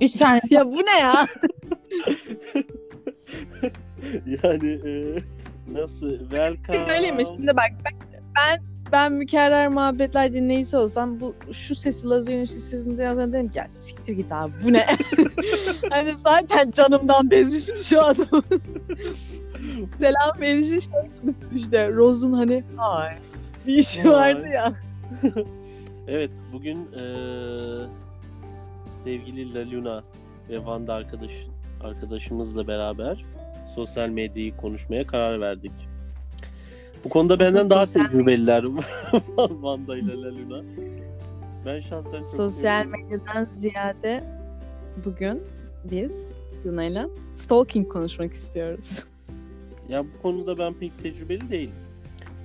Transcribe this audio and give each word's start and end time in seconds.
Üç 0.00 0.12
tane. 0.12 0.40
ya 0.50 0.72
bu 0.72 0.76
ne 0.76 0.98
ya? 1.00 1.26
yani 4.42 4.80
e, 4.86 5.18
nasıl? 5.72 6.18
Welcome. 6.18 6.86
Söyleyeyim 6.86 7.16
mi? 7.16 7.24
Şimdi 7.26 7.56
bak 7.56 7.70
ben 7.84 8.08
ben, 8.36 8.62
ben 8.92 9.12
mükerrer 9.12 9.68
muhabbetler 9.68 10.32
dinleyicisi 10.32 10.76
olsam 10.76 11.20
bu 11.20 11.34
şu 11.52 11.74
sesi 11.74 12.08
Lazio 12.08 12.32
Üniversitesi'nin 12.32 12.98
dünyasına 12.98 13.32
dedim 13.32 13.48
ki 13.48 13.58
ya 13.58 13.68
siktir 13.68 14.12
git 14.12 14.32
abi 14.32 14.52
bu 14.64 14.72
ne? 14.72 14.86
hani 15.90 16.16
zaten 16.16 16.70
canımdan 16.70 17.30
bezmişim 17.30 17.76
şu 17.84 18.02
adamın. 18.02 18.44
Selam 19.98 20.40
verişi 20.40 20.80
şey 20.80 20.92
işte 21.54 21.92
Rose'un 21.92 22.32
hani 22.32 22.64
hay 22.76 23.18
bir 23.66 23.74
işi 23.74 24.02
Hay. 24.02 24.12
vardı 24.12 24.48
ya. 24.48 24.72
Evet 26.08 26.30
bugün 26.52 26.92
e, 26.92 27.02
sevgili 29.04 29.54
La 29.54 29.70
Luna 29.70 30.04
ve 30.48 30.64
Vanda 30.64 30.94
arkadaş 30.94 31.32
arkadaşımızla 31.80 32.66
beraber 32.68 33.24
sosyal 33.74 34.08
medyayı 34.08 34.56
konuşmaya 34.56 35.06
karar 35.06 35.40
verdik. 35.40 35.72
Bu 37.04 37.08
konuda 37.08 37.38
benden 37.38 37.70
daha 37.70 37.84
tecrübeliler 37.84 38.64
Vanda 39.38 39.98
ile 39.98 40.22
La 40.22 40.28
Luna. 40.28 40.62
Ben 41.66 41.80
şahsen 41.80 42.12
çok 42.12 42.24
Sosyal 42.24 42.86
medyadan 42.86 43.44
ziyade 43.44 44.24
bugün 45.04 45.42
biz 45.90 46.34
Luna'yla 46.66 47.08
stalking 47.34 47.88
konuşmak 47.88 48.32
istiyoruz. 48.32 49.04
Ya 49.88 50.04
bu 50.04 50.22
konuda 50.22 50.58
ben 50.58 50.74
pek 50.74 51.02
tecrübeli 51.02 51.50
değilim. 51.50 51.74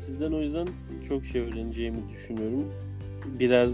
Sizden 0.06 0.32
o 0.32 0.40
yüzden 0.40 0.68
çok 1.08 1.26
şey 1.26 1.42
öğreneceğimi 1.42 2.10
düşünüyorum. 2.10 2.66
Birer 3.26 3.70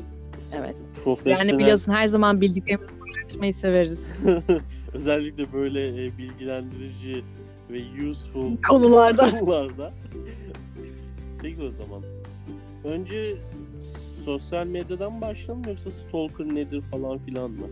Evet. 0.58 0.76
profesyonel 1.04 1.48
Yani 1.48 1.60
biliyorsun 1.60 1.92
her 1.92 2.08
zaman 2.08 2.42
bildiklerimizi 2.42 2.92
paylaşmayı 3.00 3.54
severiz. 3.54 4.26
özellikle 4.94 5.54
böyle 5.54 6.06
e, 6.06 6.18
bilgilendirici 6.18 7.24
ve 7.70 8.10
useful 8.10 8.58
Konularda. 8.70 9.30
konularda. 9.32 9.94
Peki 11.42 11.62
o 11.62 11.72
zaman. 11.72 12.04
Önce 12.84 13.36
sosyal 14.26 14.66
medyadan 14.68 15.22
başlayalım 15.22 15.64
yoksa 15.68 15.92
stalker 15.92 16.46
nedir 16.56 16.82
falan 16.82 17.18
filan 17.18 17.52
mı? 17.52 17.68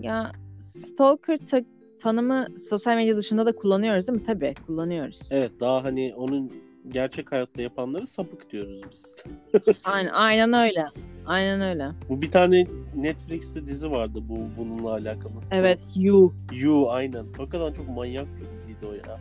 Ya 0.00 0.32
stalker 0.58 1.38
ta- 1.50 1.64
tanımı 2.00 2.46
sosyal 2.58 2.96
medya 2.96 3.16
dışında 3.16 3.46
da 3.46 3.52
kullanıyoruz 3.56 4.08
değil 4.08 4.18
mi? 4.20 4.24
Tabii 4.26 4.54
kullanıyoruz. 4.66 5.20
Evet 5.30 5.52
daha 5.60 5.84
hani 5.84 6.14
onun 6.16 6.52
gerçek 6.88 7.32
hayatta 7.32 7.62
yapanları 7.62 8.06
sapık 8.06 8.50
diyoruz 8.50 8.80
biz. 8.92 9.16
Aynen, 9.84 10.10
aynen 10.12 10.52
öyle. 10.52 10.86
Aynen 11.26 11.60
öyle. 11.60 11.88
Bu 12.08 12.22
bir 12.22 12.30
tane 12.30 12.66
Netflix'te 12.96 13.66
dizi 13.66 13.90
vardı 13.90 14.18
bu 14.28 14.38
bununla 14.58 14.92
alakalı. 14.92 15.32
Evet, 15.50 15.88
you. 15.96 16.32
You 16.52 16.90
aynen. 16.90 17.24
Hakikaten 17.36 17.72
çok 17.72 17.88
manyak 17.88 18.26
bir 18.26 18.56
diziydi 18.56 18.86
o 18.86 18.92
ya. 18.92 19.20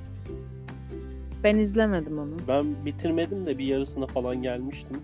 Ben 1.43 1.57
izlemedim 1.57 2.19
onu. 2.19 2.35
Ben 2.47 2.85
bitirmedim 2.85 3.45
de 3.45 3.57
bir 3.57 3.65
yarısına 3.65 4.05
falan 4.05 4.41
gelmiştim. 4.41 4.97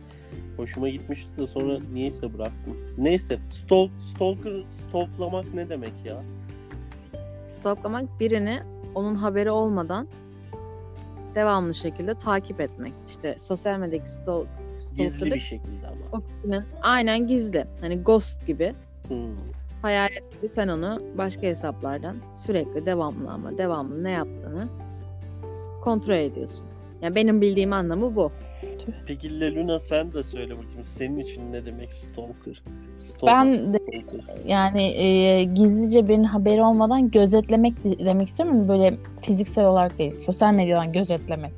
Hoşuma 0.58 0.89
gitmişti 0.89 1.30
de 1.38 1.47
sonra 1.47 1.80
niyeyse 1.94 2.33
bıraktım. 2.33 2.78
Neyse 2.97 3.39
stalk, 3.50 3.91
stalker, 4.16 4.63
stalklamak 4.72 5.53
ne 5.53 5.69
demek 5.69 5.94
ya? 6.05 6.23
Stalklamak 7.47 8.19
birini 8.19 8.59
onun 8.95 9.16
haberi 9.16 9.52
olmadan 9.52 10.08
devamlı 11.38 11.73
şekilde 11.73 12.13
takip 12.13 12.61
etmek. 12.61 12.93
İşte 13.07 13.35
sosyal 13.39 13.80
medyadaki 13.80 14.09
stalk, 14.09 14.47
Gizli 14.95 15.25
bir 15.33 15.39
şekilde 15.39 15.88
ama. 15.88 15.97
o 16.11 16.21
kişinin 16.21 16.63
aynen 16.81 17.27
gizli. 17.27 17.66
Hani 17.81 18.02
ghost 18.03 18.47
gibi. 18.47 18.73
Hmm. 19.07 19.35
Hayalet 19.81 20.31
gibi 20.41 20.49
sen 20.49 20.67
onu 20.67 21.02
başka 21.17 21.41
hesaplardan 21.41 22.16
sürekli 22.34 22.85
devamlı 22.85 23.31
ama 23.31 23.57
devamlı 23.57 24.03
ne 24.03 24.12
yaptığını 24.12 24.67
kontrol 25.84 26.13
ediyorsun. 26.13 26.66
Yani 27.01 27.16
benim 27.16 27.41
bildiğim 27.41 27.73
anlamı 27.73 28.16
bu. 28.16 28.31
Peki 29.07 29.39
Leluna 29.39 29.79
sen 29.79 30.13
de 30.13 30.23
söyle 30.23 30.57
bakayım 30.57 30.83
senin 30.83 31.17
için 31.17 31.53
ne 31.53 31.66
demek 31.66 31.94
stalker? 31.94 32.63
Stalk- 33.00 33.28
Ben 33.28 33.74
de- 33.74 33.78
stalker. 33.78 34.25
Yani 34.47 34.84
e, 34.84 35.44
gizlice 35.44 36.08
birinin 36.08 36.24
haberi 36.24 36.63
olmadan 36.63 37.12
gözetlemek 37.12 37.84
de- 37.84 38.06
demek 38.06 38.28
istiyorum 38.28 38.68
böyle 38.68 38.94
fiziksel 39.22 39.66
olarak 39.66 40.00
değil. 40.00 40.19
Sosyal 40.19 40.53
medyadan 40.53 40.94
gözetlemek. 40.94 41.53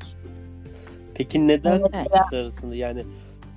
Peki 1.13 1.47
neden 1.47 1.79
Evet. 1.79 2.07
ikisi 2.15 2.37
arasında 2.37 2.75
yani 2.75 3.03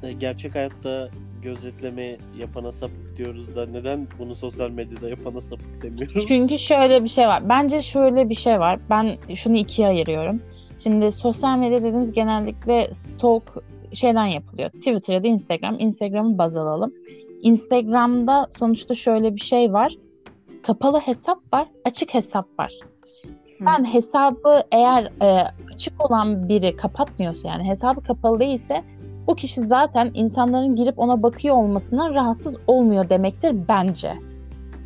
e, 0.02 0.12
gerçek 0.12 0.54
hayatta 0.54 1.08
gözetleme 1.42 2.16
yapana 2.40 2.72
sapık 2.72 3.16
diyoruz 3.16 3.56
da 3.56 3.66
neden 3.66 4.06
bunu 4.18 4.34
sosyal 4.34 4.70
medyada 4.70 5.08
yapana 5.08 5.40
sapık 5.40 5.82
demiyoruz? 5.82 6.26
Çünkü 6.26 6.58
şöyle 6.58 7.02
bir 7.04 7.08
şey 7.08 7.26
var. 7.26 7.48
Bence 7.48 7.80
şöyle 7.82 8.28
bir 8.28 8.34
şey 8.34 8.60
var. 8.60 8.80
Ben 8.90 9.16
şunu 9.34 9.56
ikiye 9.56 9.88
ayırıyorum. 9.88 10.40
Şimdi 10.78 11.12
sosyal 11.12 11.58
medya 11.58 11.78
dediğimiz 11.78 12.12
genellikle 12.12 12.88
stalk 12.92 13.42
şeyden 13.92 14.26
yapılıyor. 14.26 14.70
Twitter 14.70 15.14
ya 15.14 15.22
da 15.22 15.26
Instagram. 15.28 15.76
Instagram'ı 15.78 16.38
baz 16.38 16.56
alalım. 16.56 16.92
Instagram'da 17.42 18.48
sonuçta 18.58 18.94
şöyle 18.94 19.34
bir 19.34 19.40
şey 19.40 19.72
var. 19.72 19.92
Kapalı 20.62 20.98
hesap 20.98 21.38
var, 21.52 21.68
açık 21.84 22.14
hesap 22.14 22.46
var. 22.58 22.72
Ben 23.66 23.84
hesabı 23.84 24.62
eğer 24.72 25.12
e, 25.22 25.46
açık 25.74 26.10
olan 26.10 26.48
biri 26.48 26.76
kapatmıyorsa 26.76 27.48
yani 27.48 27.68
hesabı 27.68 28.02
kapalı 28.02 28.40
değilse 28.40 28.84
bu 29.26 29.36
kişi 29.36 29.60
zaten 29.60 30.10
insanların 30.14 30.76
girip 30.76 30.98
ona 30.98 31.22
bakıyor 31.22 31.54
olmasından 31.54 32.14
rahatsız 32.14 32.56
olmuyor 32.66 33.08
demektir 33.08 33.56
bence. 33.68 34.14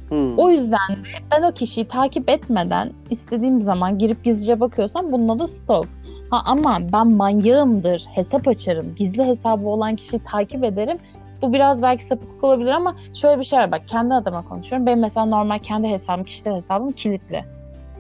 Hmm. 0.08 0.38
O 0.38 0.50
yüzden 0.50 0.90
de 0.90 1.08
ben 1.32 1.42
o 1.42 1.52
kişiyi 1.52 1.88
takip 1.88 2.30
etmeden 2.30 2.92
istediğim 3.10 3.62
zaman 3.62 3.98
girip 3.98 4.24
gizlice 4.24 4.60
bakıyorsam 4.60 5.12
bunun 5.12 5.28
adı 5.28 5.48
stalk. 5.48 5.88
Ha 6.30 6.42
ama 6.46 6.78
ben 6.92 7.06
manyağımdır, 7.06 8.06
hesap 8.14 8.48
açarım, 8.48 8.94
gizli 8.94 9.24
hesabı 9.24 9.68
olan 9.68 9.96
kişiyi 9.96 10.18
takip 10.18 10.64
ederim. 10.64 10.98
Bu 11.42 11.52
biraz 11.52 11.82
belki 11.82 12.04
sapıklık 12.04 12.44
olabilir 12.44 12.70
ama 12.70 12.94
şöyle 13.14 13.40
bir 13.40 13.44
şey 13.44 13.58
var 13.58 13.72
bak 13.72 13.88
kendi 13.88 14.14
adıma 14.14 14.44
konuşuyorum. 14.48 14.86
Benim 14.86 15.00
mesela 15.00 15.26
normal 15.26 15.58
kendi 15.58 15.88
hesabım, 15.88 16.24
kişisel 16.24 16.54
hesabım 16.54 16.92
kilitli. 16.92 17.44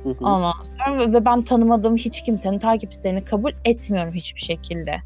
Hı 0.02 0.08
hı. 0.08 0.24
Ondan 0.24 0.52
sonra 0.62 0.98
ve- 0.98 1.12
ve 1.12 1.24
ben 1.24 1.42
tanımadığım 1.42 1.96
hiç 1.96 2.22
kimsenin 2.24 2.58
takip 2.58 2.92
isteğini 2.92 3.24
kabul 3.24 3.52
etmiyorum 3.64 4.12
hiçbir 4.14 4.40
şekilde. 4.40 4.96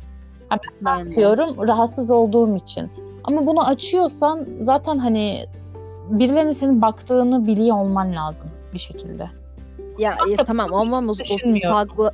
Ha, 0.49 0.59
ben 0.83 1.07
bakıyorum 1.07 1.69
rahatsız 1.69 2.11
olduğum 2.11 2.57
için. 2.57 2.91
Ama 3.25 3.47
bunu 3.47 3.67
açıyorsan 3.67 4.47
zaten 4.61 4.99
hani 4.99 5.45
birilerinin 6.11 6.53
senin 6.53 6.83
baktığını 6.83 7.47
biliyor 7.47 7.77
olman 7.77 8.15
lazım 8.15 8.51
bir 8.75 8.79
şekilde. 8.79 9.31
Ya, 9.99 10.17
ya 10.31 10.45
tamam 10.47 10.75
ama 10.75 11.15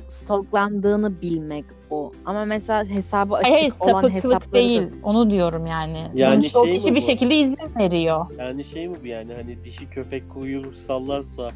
stalklandığını 0.07 1.21
bilmek. 1.21 1.65
Ama 2.27 2.45
mesela 2.45 2.85
hesabı 2.85 3.35
açık 3.35 3.53
hayır 3.53 3.73
olan 3.79 3.91
sapıklık 3.91 4.13
hesapları 4.13 4.63
da- 4.63 4.67
değil. 4.67 4.89
Onu 5.03 5.29
diyorum 5.29 5.65
yani. 5.67 6.07
Yani 6.13 6.33
Sonuçta 6.33 6.59
o 6.59 6.65
şey 6.65 6.73
kişi 6.73 6.91
mi 6.91 6.95
bir 6.95 7.01
şekilde 7.01 7.35
izin 7.35 7.57
veriyor. 7.79 8.25
Yani 8.39 8.63
şey 8.63 8.87
mi 8.87 8.95
bu 9.03 9.07
yani 9.07 9.33
hani 9.33 9.63
dişi 9.63 9.89
köpek 9.89 10.29
kuyu 10.29 10.73
sallarsa 10.87 11.51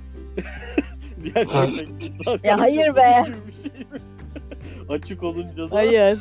diğer 1.24 1.48
köpek 1.48 1.90
zaten 2.26 2.50
Ya 2.50 2.60
hayır 2.60 2.96
be. 2.96 3.02
şey? 3.64 3.88
Açık 4.98 5.24
olunca 5.24 5.72
da 5.72 5.76
Hayır. 5.76 6.20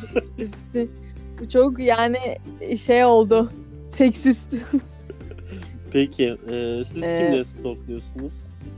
Bu 1.41 1.49
çok 1.49 1.79
yani 1.79 2.19
şey 2.79 3.05
oldu. 3.05 3.53
Seksist. 3.89 4.57
Peki 5.93 6.37
e, 6.51 6.85
siz 6.85 7.03
Ee, 7.03 7.19
kimleri 7.19 7.45
stalkluyorsunuz? 7.45 8.33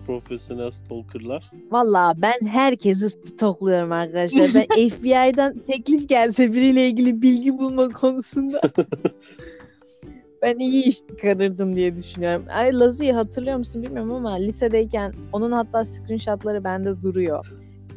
Profesyonel 0.06 0.70
stalkerlar. 0.70 1.50
Valla 1.70 2.14
ben 2.16 2.46
herkesi 2.46 3.08
stalkluyorum 3.08 3.92
arkadaşlar. 3.92 4.50
Ben 4.54 4.66
FBI'dan 4.88 5.58
teklif 5.58 6.08
gelse 6.08 6.52
biriyle 6.52 6.86
ilgili 6.86 7.22
bilgi 7.22 7.58
bulma 7.58 7.88
konusunda 7.88 8.60
ben 10.42 10.58
iyi 10.58 10.84
iş 10.84 10.98
çıkarırdım 10.98 11.76
diye 11.76 11.96
düşünüyorum. 11.96 12.44
Ay 12.54 12.78
Lazı'yı 12.78 13.12
hatırlıyor 13.12 13.56
musun 13.56 13.82
bilmiyorum 13.82 14.12
ama 14.12 14.34
lisedeyken 14.34 15.12
onun 15.32 15.52
hatta 15.52 15.84
screenshotları 15.84 16.64
bende 16.64 17.02
duruyor. 17.02 17.46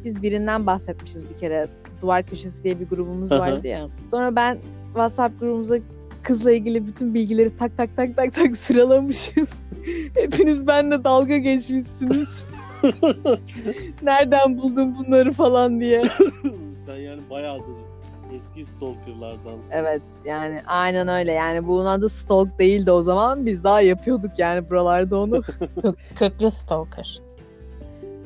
Biz 0.04 0.22
birinden 0.22 0.66
bahsetmişiz 0.66 1.28
bir 1.30 1.36
kere. 1.36 1.68
Duvar 2.02 2.26
Köşesi 2.26 2.64
diye 2.64 2.80
bir 2.80 2.88
grubumuz 2.88 3.30
vardı 3.30 3.66
ya. 3.66 3.88
Sonra 4.10 4.36
ben 4.36 4.58
WhatsApp 4.86 5.40
grubumuza 5.40 5.78
kızla 6.26 6.52
ilgili 6.52 6.86
bütün 6.86 7.14
bilgileri 7.14 7.56
tak 7.56 7.76
tak 7.76 7.96
tak 7.96 8.16
tak 8.16 8.32
tak 8.32 8.56
sıralamışım. 8.56 9.46
Hepiniz 10.14 10.66
benimle 10.66 11.04
dalga 11.04 11.36
geçmişsiniz. 11.36 12.46
Nereden 14.02 14.58
buldun 14.58 14.96
bunları 14.98 15.32
falan 15.32 15.80
diye. 15.80 16.02
Sen 16.86 16.96
yani 16.96 17.20
bayağıdır 17.30 17.76
eski 18.36 18.64
stalkerlardansın. 18.64 19.70
Evet 19.72 20.02
yani 20.24 20.60
aynen 20.66 21.08
öyle. 21.08 21.32
Yani 21.32 21.66
bunun 21.66 21.86
adı 21.86 22.08
stalk 22.08 22.58
değildi 22.58 22.90
o 22.90 23.02
zaman. 23.02 23.46
Biz 23.46 23.64
daha 23.64 23.80
yapıyorduk 23.80 24.38
yani 24.38 24.70
buralarda 24.70 25.18
onu. 25.20 25.36
Kök- 25.36 25.96
köklü 26.16 26.50
stalker. 26.50 27.20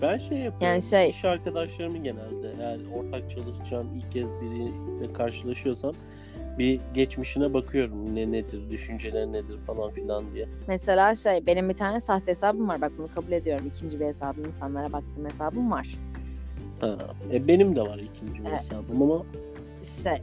Ben 0.02 0.18
şey 0.18 0.38
yapıyorum. 0.38 0.66
Yani 0.66 0.82
şey- 0.82 1.10
İş 1.10 1.24
arkadaşlarımı 1.24 1.98
genelde 1.98 2.54
eğer 2.60 2.78
ortak 2.98 3.30
çalışacağım 3.30 3.86
ilk 3.96 4.12
kez 4.12 4.28
biriyle 4.40 5.12
karşılaşıyorsam 5.12 5.92
bir 6.58 6.80
geçmişine 6.94 7.54
bakıyorum. 7.54 8.14
Ne 8.14 8.32
nedir, 8.32 8.70
düşünceler 8.70 9.26
nedir 9.26 9.58
falan 9.66 9.90
filan 9.90 10.24
diye. 10.34 10.48
Mesela 10.68 11.14
şey 11.14 11.46
benim 11.46 11.68
bir 11.68 11.74
tane 11.74 12.00
sahte 12.00 12.30
hesabım 12.30 12.68
var. 12.68 12.80
Bak 12.80 12.92
bunu 12.98 13.08
kabul 13.14 13.32
ediyorum. 13.32 13.66
İkinci 13.76 14.00
bir 14.00 14.04
hesabım 14.06 14.44
insanlara 14.44 14.92
baktığım 14.92 15.24
hesabım 15.24 15.70
var. 15.70 15.88
Ha. 16.80 16.96
E, 17.32 17.48
benim 17.48 17.76
de 17.76 17.80
var 17.82 17.98
ikinci 17.98 18.34
bir 18.40 18.48
Evet. 18.48 18.52
hesabım 18.60 19.02
ama 19.02 19.22
Şey 19.82 20.22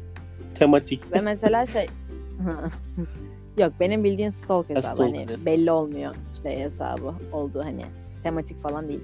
tematik. 0.60 1.14
ve 1.16 1.22
mesela 1.22 1.66
şey 1.66 1.86
Yok 3.58 3.74
benim 3.80 4.04
bildiğin 4.04 4.30
stalk 4.30 4.70
hesabı 4.70 4.82
stalk 4.96 5.00
hani 5.00 5.20
hesabı. 5.24 5.46
belli 5.46 5.72
olmuyor 5.72 6.16
işte 6.34 6.60
hesabı 6.60 7.14
olduğu 7.34 7.64
hani 7.64 7.86
tematik 8.24 8.58
falan 8.60 8.88
değil. 8.88 9.00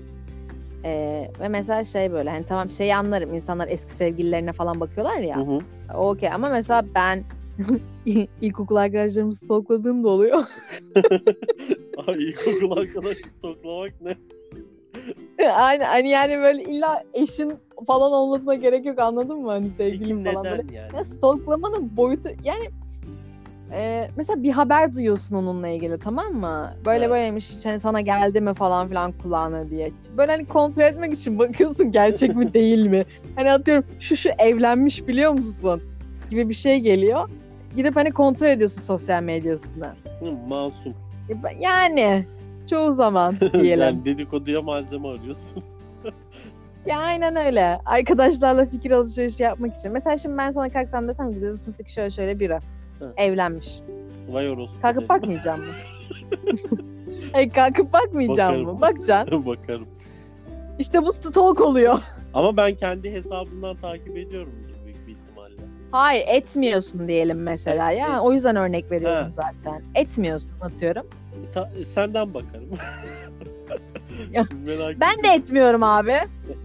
Ee, 0.85 1.29
ve 1.39 1.47
mesela 1.47 1.83
şey 1.83 2.11
böyle 2.11 2.29
hani 2.29 2.45
tamam 2.45 2.69
şeyi 2.69 2.95
anlarım 2.95 3.33
insanlar 3.33 3.67
eski 3.67 3.91
sevgililerine 3.91 4.53
falan 4.53 4.79
bakıyorlar 4.79 5.17
ya. 5.17 5.37
Hı 5.37 5.41
hı. 5.41 5.59
O 5.97 6.09
Okey 6.09 6.29
ama 6.29 6.49
mesela 6.49 6.85
ben 6.95 7.23
ilkokul 8.41 8.75
arkadaşlarımı 8.75 9.33
stalkladığım 9.33 10.03
da 10.03 10.09
oluyor. 10.09 10.43
Ay 12.07 12.23
ilkokul 12.23 12.77
arkadaş 12.77 13.17
stoklamak 13.17 14.01
ne? 14.01 14.15
Aynen 15.53 15.85
hani 15.85 16.09
yani 16.09 16.37
böyle 16.37 16.63
illa 16.63 17.03
eşin 17.13 17.53
falan 17.87 18.11
olmasına 18.11 18.55
gerek 18.55 18.85
yok 18.85 18.99
anladın 18.99 19.39
mı? 19.39 19.51
Hani 19.51 19.69
sevgilim 19.69 20.23
Peki 20.23 20.33
falan 20.33 20.45
neden 20.45 20.57
böyle. 20.57 20.75
yani? 20.75 20.95
Ya 20.95 21.03
stalklamanın 21.03 21.97
boyutu 21.97 22.29
yani 22.43 22.69
e, 23.71 24.09
mesela 24.15 24.43
bir 24.43 24.51
haber 24.51 24.93
duyuyorsun 24.93 25.35
onunla 25.35 25.67
ilgili 25.67 25.99
tamam 25.99 26.33
mı? 26.33 26.73
Böyle 26.85 26.99
Evet. 27.05 27.09
böyleymiş 27.13 27.51
hiç 27.57 27.65
hani 27.65 27.79
sana 27.79 28.01
geldi 28.01 28.41
mi 28.41 28.53
falan 28.53 28.87
filan 28.87 29.11
kulağına 29.11 29.69
diye. 29.69 29.91
Böyle 30.17 30.31
hani 30.31 30.45
kontrol 30.45 30.83
etmek 30.83 31.13
için 31.13 31.39
bakıyorsun 31.39 31.91
gerçek 31.91 32.35
mi 32.35 32.53
değil 32.53 32.85
mi? 32.87 33.05
Hani 33.35 33.51
atıyorum 33.51 33.83
şu 33.99 34.15
şu 34.15 34.29
evlenmiş 34.39 35.07
biliyor 35.07 35.31
musun? 35.31 35.83
Gibi 36.29 36.49
bir 36.49 36.53
şey 36.53 36.79
geliyor. 36.79 37.29
Gidip 37.75 37.95
hani 37.95 38.11
kontrol 38.11 38.47
ediyorsun 38.47 38.81
sosyal 38.81 39.23
medyasında. 39.23 39.95
Hı, 40.19 40.31
masum. 40.47 40.93
E, 41.29 41.33
Yani 41.59 42.25
çoğu 42.69 42.91
zaman 42.91 43.35
diyelim. 43.53 43.79
yani 43.83 44.05
dedikoduya 44.05 44.61
malzeme 44.61 45.07
arıyorsun. 45.07 45.63
Ya 46.85 46.99
aynen 46.99 47.35
öyle. 47.35 47.79
Arkadaşlarla 47.85 48.65
fikir 48.65 48.91
alışverişi 48.91 49.43
yapmak 49.43 49.75
için. 49.75 49.91
Mesela 49.91 50.17
şimdi 50.17 50.37
ben 50.37 50.51
sana 50.51 50.69
kalksam 50.69 51.07
desem 51.07 51.31
ki 51.31 51.35
bizim 51.41 51.57
sınıftaki 51.57 51.93
şöyle 51.93 52.09
şöyle 52.09 52.39
biri. 52.39 52.59
Hı. 53.03 53.13
Evlenmiş. 53.17 53.79
Vay 54.29 54.49
orospu. 54.49 54.81
Kalkıp 54.81 55.09
bakmayacağım 55.09 55.59
mı? 55.59 55.73
Hayır 57.33 57.49
kalkıp 57.49 57.93
bakmayacağım 57.93 58.53
Bakarım. 58.55 58.75
mı? 58.75 58.81
Bakacaksın. 58.81 59.45
Bakarım. 59.45 59.87
İşte 60.79 61.01
bu 61.01 61.11
stalk 61.13 61.61
oluyor. 61.61 61.99
Ama 62.33 62.57
ben 62.57 62.75
kendi 62.75 63.11
hesabımdan 63.11 63.75
takip 63.77 64.17
ediyorumdur 64.17 64.73
büyük 64.85 65.07
bir 65.07 65.11
ihtimalle. 65.11 65.55
Hayır 65.91 66.25
etmiyorsun 66.27 67.07
diyelim 67.07 67.43
mesela 67.43 67.91
ya. 67.91 68.07
Evet. 68.09 68.19
O 68.21 68.33
yüzden 68.33 68.55
örnek 68.55 68.91
veriyorum 68.91 69.23
Ha. 69.23 69.29
zaten. 69.29 69.83
Etmiyorsun 69.95 70.49
atıyorum. 70.61 71.07
Ta- 71.53 71.69
senden 71.93 72.33
bakarım. 72.33 72.69
Merak 74.65 74.99
Ben 75.01 75.23
de 75.23 75.35
etmiyorum 75.35 75.83
abi. 75.83 76.13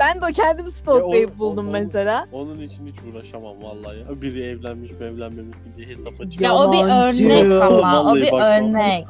Ben 0.01 0.21
de 0.21 0.25
o 0.31 0.33
kendimi 0.33 0.71
stalklayıp 0.71 1.39
buldum 1.39 1.67
o- 1.67 1.69
o- 1.69 1.73
mesela. 1.73 2.27
Onun 2.33 2.61
için 2.61 2.87
hiç 2.87 2.97
uğraşamam 3.13 3.63
vallahi 3.63 3.99
ya. 3.99 4.23
Biri 4.23 4.43
evlenmiş 4.43 4.91
mi 4.91 5.05
evlenmemiş 5.07 5.57
mi 5.57 5.77
diye 5.77 5.87
hesap 5.87 6.13
açıyor. 6.21 6.41
Ya 6.41 6.55
o 6.57 6.73
bir 6.73 6.79
Yalancı. 6.79 7.27
örnek 7.27 7.63
ama 7.63 8.13
o 8.13 8.17
bir 8.17 8.33
örnek. 8.33 9.07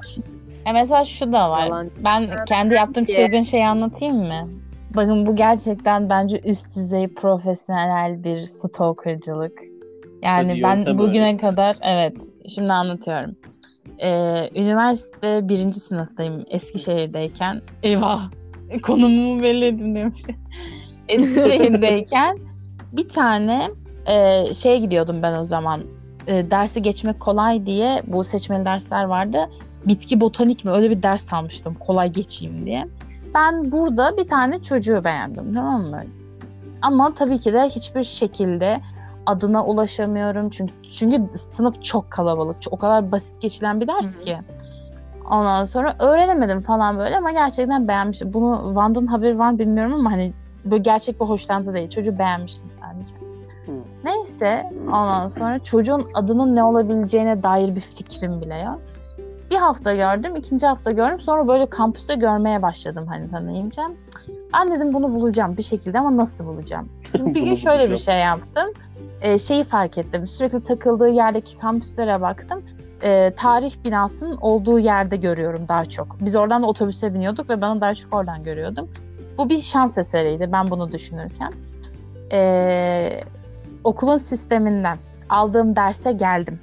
Ya 0.66 0.72
mesela 0.72 1.04
şu 1.04 1.32
da 1.32 1.50
var. 1.50 1.66
Yalan. 1.66 1.90
Ben 2.04 2.44
kendi 2.44 2.74
yaptığım 2.74 3.04
çılgın 3.04 3.42
şeyi 3.42 3.66
anlatayım 3.66 4.16
mı? 4.16 4.48
Bakın 4.96 5.26
bu 5.26 5.36
gerçekten 5.36 6.10
bence 6.10 6.40
üst 6.44 6.76
düzey 6.76 7.08
profesyonel 7.08 8.24
bir 8.24 8.44
stalkercılık. 8.44 9.58
Yani 10.22 10.48
Hadi 10.50 10.62
ben 10.86 10.98
bugüne 10.98 11.30
öğret. 11.30 11.40
kadar 11.40 11.76
evet 11.82 12.16
şimdi 12.54 12.72
anlatıyorum. 12.72 13.36
Ee, 14.02 14.50
üniversite 14.54 15.48
birinci 15.48 15.80
sınıftayım 15.80 16.44
Eskişehir'deyken. 16.50 17.62
Eyvah 17.82 18.30
konumumu 18.82 19.42
belli 19.42 19.64
edin. 19.64 19.94
Eskişehir'deyken 21.08 22.38
bir 22.92 23.08
tane 23.08 23.68
e, 24.06 24.44
şeye 24.54 24.78
gidiyordum 24.78 25.22
ben 25.22 25.38
o 25.38 25.44
zaman. 25.44 25.82
E, 26.26 26.50
dersi 26.50 26.82
geçmek 26.82 27.20
kolay 27.20 27.66
diye 27.66 28.02
bu 28.06 28.24
seçmeli 28.24 28.64
dersler 28.64 29.04
vardı. 29.04 29.38
Bitki 29.86 30.20
botanik 30.20 30.64
mi 30.64 30.70
öyle 30.70 30.90
bir 30.90 31.02
ders 31.02 31.32
almıştım 31.32 31.74
kolay 31.74 32.12
geçeyim 32.12 32.66
diye. 32.66 32.88
Ben 33.34 33.72
burada 33.72 34.16
bir 34.16 34.26
tane 34.26 34.62
çocuğu 34.62 35.04
beğendim 35.04 35.54
tamam 35.54 35.82
mı? 35.82 36.04
Ama 36.82 37.14
tabii 37.14 37.38
ki 37.38 37.52
de 37.52 37.62
hiçbir 37.62 38.04
şekilde 38.04 38.80
adına 39.28 39.64
ulaşamıyorum 39.64 40.50
çünkü 40.50 40.72
çünkü 40.92 41.38
sınıf 41.38 41.84
çok 41.84 42.10
kalabalık. 42.10 42.56
O 42.70 42.76
kadar 42.76 43.12
basit 43.12 43.40
geçilen 43.40 43.80
bir 43.80 43.88
ders 43.88 44.20
ki. 44.20 44.38
Ondan 45.30 45.64
sonra 45.64 45.96
öğrenemedim 45.98 46.62
falan 46.62 46.98
böyle 46.98 47.16
ama 47.16 47.32
gerçekten 47.32 47.88
beğenmiştim. 47.88 48.32
Bunu 48.32 48.74
Van'dan 48.74 49.06
haberi 49.06 49.38
var 49.38 49.58
bilmiyorum 49.58 49.94
ama 49.94 50.12
hani 50.12 50.32
böyle 50.64 50.82
gerçek 50.82 51.20
bir 51.20 51.26
hoşlantı 51.26 51.74
değil. 51.74 51.90
Çocuğu 51.90 52.18
beğenmiştim 52.18 52.70
sadece. 52.70 53.16
Hı. 53.66 53.72
Neyse 54.04 54.72
ondan 54.86 55.26
sonra 55.28 55.58
çocuğun 55.58 56.10
adının 56.14 56.56
ne 56.56 56.64
olabileceğine 56.64 57.42
dair 57.42 57.76
bir 57.76 57.80
fikrim 57.80 58.40
bile 58.40 58.58
yok. 58.58 58.80
Bir 59.50 59.56
hafta 59.56 59.94
gördüm, 59.94 60.36
ikinci 60.36 60.66
hafta 60.66 60.90
gördüm. 60.90 61.20
Sonra 61.20 61.48
böyle 61.48 61.66
kampüste 61.66 62.14
görmeye 62.14 62.62
başladım 62.62 63.06
hani 63.08 63.28
tanıyınca. 63.28 63.90
Ben 64.54 64.68
dedim 64.68 64.94
bunu 64.94 65.14
bulacağım 65.14 65.56
bir 65.56 65.62
şekilde 65.62 65.98
ama 65.98 66.16
nasıl 66.16 66.46
bulacağım? 66.46 66.88
Bir 67.14 67.40
gün 67.40 67.56
şöyle 67.56 67.90
bir 67.90 67.96
şey 67.96 68.18
yaptım. 68.18 68.72
Ee, 69.20 69.38
şeyi 69.38 69.64
fark 69.64 69.98
ettim. 69.98 70.26
Sürekli 70.26 70.62
takıldığı 70.62 71.08
yerdeki 71.08 71.58
kampüslere 71.58 72.20
baktım. 72.20 72.62
Ee, 73.02 73.32
tarih 73.36 73.84
binasının 73.84 74.36
olduğu 74.36 74.78
yerde 74.78 75.16
görüyorum 75.16 75.68
daha 75.68 75.84
çok. 75.84 76.16
Biz 76.20 76.36
oradan 76.36 76.62
da 76.62 76.66
otobüse 76.66 77.14
biniyorduk 77.14 77.50
ve 77.50 77.60
ben 77.60 77.80
daha 77.80 77.94
çok 77.94 78.14
oradan 78.14 78.44
görüyordum. 78.44 78.88
Bu 79.38 79.48
bir 79.48 79.58
şans 79.58 79.98
eseriydi 79.98 80.48
ben 80.52 80.70
bunu 80.70 80.92
düşünürken. 80.92 81.52
Ee, 82.32 83.20
okulun 83.84 84.16
sisteminden 84.16 84.98
aldığım 85.28 85.76
derse 85.76 86.12
geldim. 86.12 86.60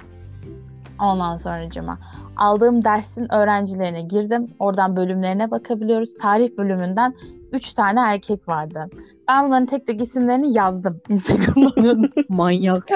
Ondan 1.00 1.36
sonracıma. 1.36 1.98
Aldığım 2.36 2.84
dersin 2.84 3.34
öğrencilerine 3.34 4.02
girdim. 4.02 4.50
Oradan 4.58 4.96
bölümlerine 4.96 5.50
bakabiliyoruz. 5.50 6.14
Tarih 6.14 6.56
bölümünden 6.58 7.14
3 7.52 7.72
tane 7.72 8.00
erkek 8.00 8.48
vardı. 8.48 8.86
Ben 9.28 9.46
bunların 9.46 9.66
tek 9.66 9.86
tek 9.86 10.00
isimlerini 10.00 10.56
yazdım 10.56 11.00
Instagram'da. 11.08 12.08
Manyak. 12.28 12.88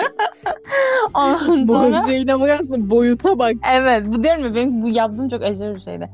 Ondan 1.14 1.69
Bu 1.69 1.72
sonra... 1.72 2.00
şeyine 2.00 2.40
bakar 2.40 2.61
mısın? 2.61 2.90
Boyuta 2.90 3.38
bak. 3.38 3.52
Evet 3.73 4.04
bu 4.06 4.23
değil 4.23 4.38
mi? 4.38 4.54
Benim 4.54 4.82
bu 4.82 4.88
yaptığım 4.88 5.28
çok 5.28 5.42
aşırı 5.42 5.75
bir 5.75 5.80
şeydi. 5.80 6.11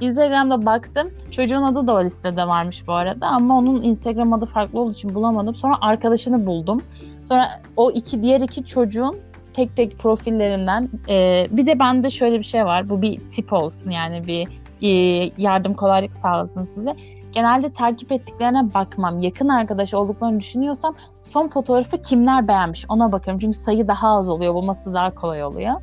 Instagram'da 0.00 0.66
baktım. 0.66 1.10
Çocuğun 1.30 1.62
adı 1.62 1.86
da 1.86 1.94
o 1.94 2.04
listede 2.04 2.46
varmış 2.46 2.86
bu 2.86 2.92
arada. 2.92 3.26
Ama 3.26 3.58
onun 3.58 3.82
Instagram 3.82 4.32
adı 4.32 4.46
farklı 4.46 4.80
olduğu 4.80 4.92
için 4.92 5.14
bulamadım. 5.14 5.54
Sonra 5.54 5.74
arkadaşını 5.80 6.46
buldum. 6.46 6.82
Sonra 7.28 7.48
o 7.76 7.90
iki 7.90 8.22
diğer 8.22 8.40
iki 8.40 8.64
çocuğun 8.64 9.16
tek 9.58 9.76
tek 9.76 9.98
profillerinden 9.98 10.88
e, 11.08 11.46
bir 11.50 11.66
de 11.66 11.78
bende 11.78 12.10
şöyle 12.10 12.38
bir 12.38 12.44
şey 12.44 12.64
var. 12.64 12.88
Bu 12.88 13.02
bir 13.02 13.28
tip 13.28 13.52
olsun 13.52 13.90
yani 13.90 14.26
bir 14.26 14.48
e, 14.82 14.90
yardım 15.38 15.74
kolaylık 15.74 16.12
sağlasın 16.12 16.64
size. 16.64 16.96
Genelde 17.32 17.72
takip 17.72 18.12
ettiklerine 18.12 18.74
bakmam. 18.74 19.20
Yakın 19.20 19.48
arkadaş 19.48 19.94
olduklarını 19.94 20.40
düşünüyorsam 20.40 20.94
son 21.22 21.48
fotoğrafı 21.48 22.02
kimler 22.02 22.48
beğenmiş 22.48 22.86
ona 22.88 23.12
bakarım. 23.12 23.38
Çünkü 23.38 23.58
sayı 23.58 23.88
daha 23.88 24.08
az 24.08 24.28
oluyor. 24.28 24.54
Bulması 24.54 24.94
daha 24.94 25.14
kolay 25.14 25.44
oluyor. 25.44 25.74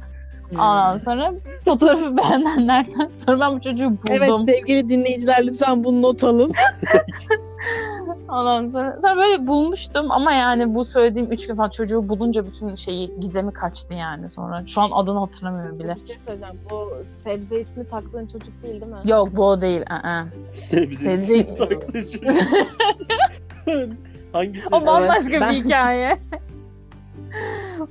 Ondan 0.54 0.98
sonra 0.98 1.34
fotoğrafı 1.66 2.18
beğenenlerden 2.18 3.12
sonra 3.16 3.40
ben 3.40 3.56
bu 3.56 3.62
çocuğu 3.62 3.90
buldum. 3.90 4.00
Evet 4.10 4.30
sevgili 4.46 4.90
dinleyiciler 4.90 5.48
lütfen 5.48 5.84
bunu 5.84 6.02
not 6.02 6.24
alın. 6.24 6.52
Ondan 8.30 8.70
sonra, 8.70 8.98
sonra 9.02 9.18
böyle 9.18 9.48
bulmuştum 9.48 10.12
ama 10.12 10.34
yani 10.34 10.76
bu 10.76 10.86
söylediğim 10.86 11.32
üç 11.32 11.48
gün 11.48 11.56
falan 11.56 11.70
çocuğu 11.70 12.10
bulunca 12.10 12.46
bütün 12.46 12.76
şeyi 12.76 13.20
gizemi 13.20 13.54
kaçtı 13.54 13.94
yani 13.94 14.30
sonra. 14.30 14.64
Şu 14.68 14.82
an 14.82 14.90
adını 14.94 15.20
hatırlamıyorum 15.20 15.80
bile. 15.80 15.96
Bir 15.96 16.08
şey 16.08 16.18
söyleyeceğim. 16.18 16.60
Bu 16.70 16.94
sebze 17.24 17.60
ismi 17.60 17.90
taktığın 17.90 18.28
çocuk 18.28 18.64
değil 18.64 18.82
değil 18.82 18.92
mi? 18.92 18.98
Yok 19.06 19.30
bu 19.36 19.46
o 19.46 19.62
değil. 19.62 19.82
ı-ı. 19.82 20.26
Sebzesi 20.48 21.34
Sebze- 21.34 21.58
taktı 21.58 22.12
çocuk. 22.12 22.24
Hangisi? 24.34 24.68
O 24.72 24.86
bambaşka 24.86 25.42
ben- 25.42 25.54
bir 25.56 25.64
hikaye. 25.64 26.18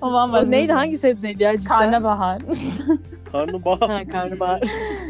O 0.03 0.13
bambaşka. 0.13 0.47
O 0.47 0.51
neydi? 0.51 0.69
bir- 0.69 0.73
Hangi 0.75 0.97
sebzeydi 0.99 1.43
ya 1.43 1.59
cidden? 1.59 1.69
Karnabahar. 1.79 2.43
Karnabahar. 3.33 3.91
Ha, 3.91 3.99
karnabahar. 4.13 4.61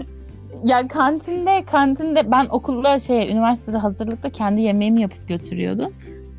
ya 0.65 0.89
kantinde 0.89 1.65
kantinde 1.65 2.31
ben 2.31 2.47
okulda 2.51 2.99
şey 2.99 3.33
üniversitede 3.33 3.77
hazırlıkta 3.77 4.31
kendi 4.31 4.61
yemeğimi 4.61 5.01
yapıp 5.03 5.29
götürüyordum. 5.29 5.93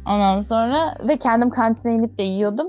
Ondan 0.10 0.42
sonra 0.42 0.96
ve 1.08 1.18
kendim 1.18 1.50
kantine 1.50 1.94
inip 1.94 2.18
de 2.18 2.24
yiyordum. 2.24 2.68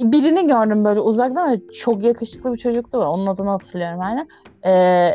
Birini 0.00 0.46
gördüm 0.46 0.84
böyle 0.84 1.00
uzaktan 1.00 1.52
ve 1.52 1.60
çok 1.72 2.02
yakışıklı 2.02 2.52
bir 2.52 2.58
çocuktu. 2.58 2.98
Onun 2.98 3.26
adını 3.26 3.50
hatırlıyorum 3.50 4.00
hala. 4.00 4.26
Ee, 4.66 5.10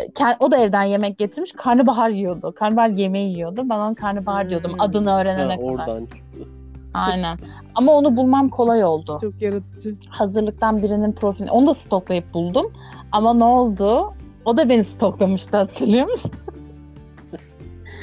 o 0.46 0.52
da 0.52 0.58
evden 0.58 0.84
yemek 0.84 1.18
getirmiş. 1.18 1.52
Karnabahar 1.52 2.10
yiyordu. 2.10 2.54
Karnabahar 2.56 2.88
yemeği 2.90 3.34
yiyordu. 3.34 3.62
Ben 3.70 3.76
onun 3.76 3.94
karnabahar 3.94 4.50
diyordum 4.50 4.72
Hmm. 4.72 4.82
adını 4.82 5.10
Ha, 5.10 5.22
öğrenene 5.22 5.56
kadar. 5.58 5.70
oradan 5.70 6.06
çıktı. 6.06 6.48
Aynen. 6.94 7.38
Ama 7.76 7.92
onu 7.92 8.16
bulmam 8.16 8.50
kolay 8.50 8.84
oldu. 8.84 9.18
Çok 9.22 9.42
yaratıcı. 9.42 9.96
Hazırlıktan 10.10 10.84
birinin 10.84 11.12
profilini 11.12 11.52
onu 11.52 11.68
da 11.68 11.74
stoklayıp 11.74 12.34
buldum. 12.34 12.74
Ama 13.12 13.34
ne 13.34 13.44
oldu? 13.44 14.14
O 14.46 14.58
da 14.58 14.70
beni 14.70 14.84
stoklamıştı 14.84 15.58
hatırlıyor 15.58 16.08
musun? 16.08 16.32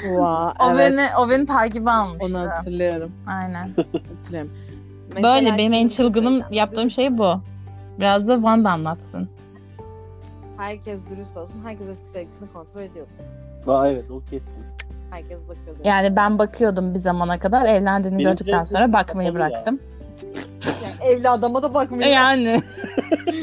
Wow, 0.01 0.65
O 0.65 0.71
evet. 0.71 0.91
beni 0.91 1.01
o 1.19 1.29
beni 1.29 1.45
takibe 1.45 1.91
almıştı. 1.91 2.39
Onu 2.39 2.49
hatırlıyorum. 2.49 3.11
Aynen. 3.27 3.73
Hatırlıyorum. 4.17 4.51
Böyle 5.15 5.21
Mesela 5.21 5.57
benim 5.57 5.73
en 5.73 5.87
şey 5.87 5.97
çılgınım 5.97 6.43
yaptığım 6.51 6.91
şey 6.91 7.17
bu. 7.17 7.41
Biraz 7.99 8.27
da 8.27 8.35
Wanda 8.35 8.71
anlatsın. 8.71 9.29
Herkes 10.57 11.09
dürüst 11.09 11.37
olsun. 11.37 11.61
Herkes 11.63 11.87
eski 11.87 12.09
sevgilisini 12.09 12.51
kontrol 12.53 12.81
ediyor. 12.81 13.07
Aa, 13.67 13.87
evet 13.87 14.11
o 14.11 14.21
kesin. 14.29 14.63
Herkes 15.11 15.39
bakıyordu. 15.49 15.79
Yani 15.83 16.15
ben 16.15 16.39
bakıyordum 16.39 16.93
bir 16.93 16.99
zamana 16.99 17.39
kadar. 17.39 17.65
Evlendiğini 17.65 18.17
Benim 18.17 18.29
gördükten 18.29 18.63
sonra 18.63 18.93
bakmayı 18.93 19.33
bıraktım. 19.33 19.79
Yani 20.83 21.13
evli 21.13 21.29
adama 21.29 21.63
da 21.63 21.73
bakmıyor. 21.73 22.09
Yani. 22.09 22.61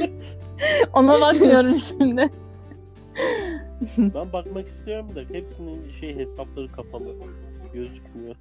Ona 0.93 1.21
bakmıyorum 1.21 1.79
şimdi. 1.79 2.29
Ben 3.99 4.33
bakmak 4.33 4.67
istiyorum 4.67 5.09
da 5.15 5.21
hepsinin 5.35 5.91
şey 5.91 6.17
hesapları 6.17 6.73
kapalı. 6.73 7.15
Gözükmüyor. 7.75 8.37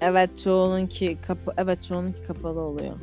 Evet 0.00 0.38
çoğununki 0.38 1.18
kapı 1.26 1.52
evet 1.56 1.82
çoğununki 1.82 2.22
kapalı 2.22 2.60
oluyor. 2.60 2.94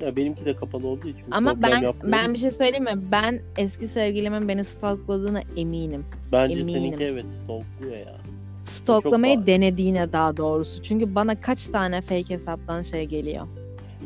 Ya 0.00 0.16
benimki 0.16 0.44
de 0.44 0.56
kapalı 0.56 0.86
olduğu 0.86 1.08
için 1.08 1.24
Ama 1.30 1.62
ben 1.62 1.68
yapmıyorum. 1.68 2.12
ben 2.12 2.34
bir 2.34 2.38
şey 2.38 2.50
söyleyeyim 2.50 2.84
mi? 2.84 2.98
Ben 3.12 3.40
eski 3.56 3.88
sevgilimin 3.88 4.48
beni 4.48 4.64
stalkladığına 4.64 5.42
eminim. 5.56 6.04
Bence 6.32 6.54
eminim. 6.54 6.72
seninki 6.74 7.04
evet 7.04 7.30
stalkluyor 7.30 7.96
ya. 7.96 8.16
Stalklamayı 8.64 9.46
denediğine 9.46 10.12
daha 10.12 10.36
doğrusu. 10.36 10.82
Çünkü 10.82 11.14
bana 11.14 11.40
kaç 11.40 11.66
tane 11.66 12.00
fake 12.00 12.34
hesaptan 12.34 12.82
şey 12.82 13.06
geliyor. 13.06 13.46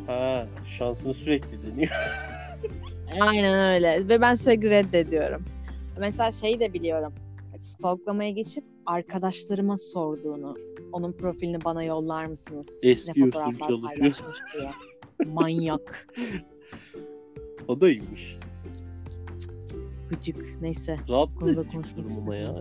Ha 0.06 0.46
şansını 0.78 1.14
sürekli 1.14 1.72
deniyor. 1.72 1.90
Aynen 3.20 3.74
öyle. 3.74 4.08
Ve 4.08 4.20
ben 4.20 4.34
sürekli 4.34 4.70
reddediyorum. 4.70 5.44
Mesela 5.98 6.30
şeyi 6.32 6.60
de 6.60 6.72
biliyorum. 6.72 7.12
Stalklamaya 7.60 8.30
geçip 8.30 8.64
arkadaşlarıma 8.86 9.76
sorduğunu. 9.76 10.56
Onun 10.92 11.12
profilini 11.12 11.64
bana 11.64 11.82
yollar 11.82 12.26
mısınız? 12.26 12.80
Eski 12.82 13.10
ne 13.20 13.24
fotoğraflar 13.24 13.80
paylaşmış 13.80 14.38
diye. 14.54 14.70
Manyak. 15.24 16.08
O 17.68 17.80
da 17.80 17.88
iyiymiş. 17.88 18.36
Gıcık. 20.10 20.62
Neyse. 20.62 20.96
Rahatsız 21.08 21.48
edici 21.48 21.96
durum 21.96 22.12
ama 22.18 22.36
ya. 22.36 22.54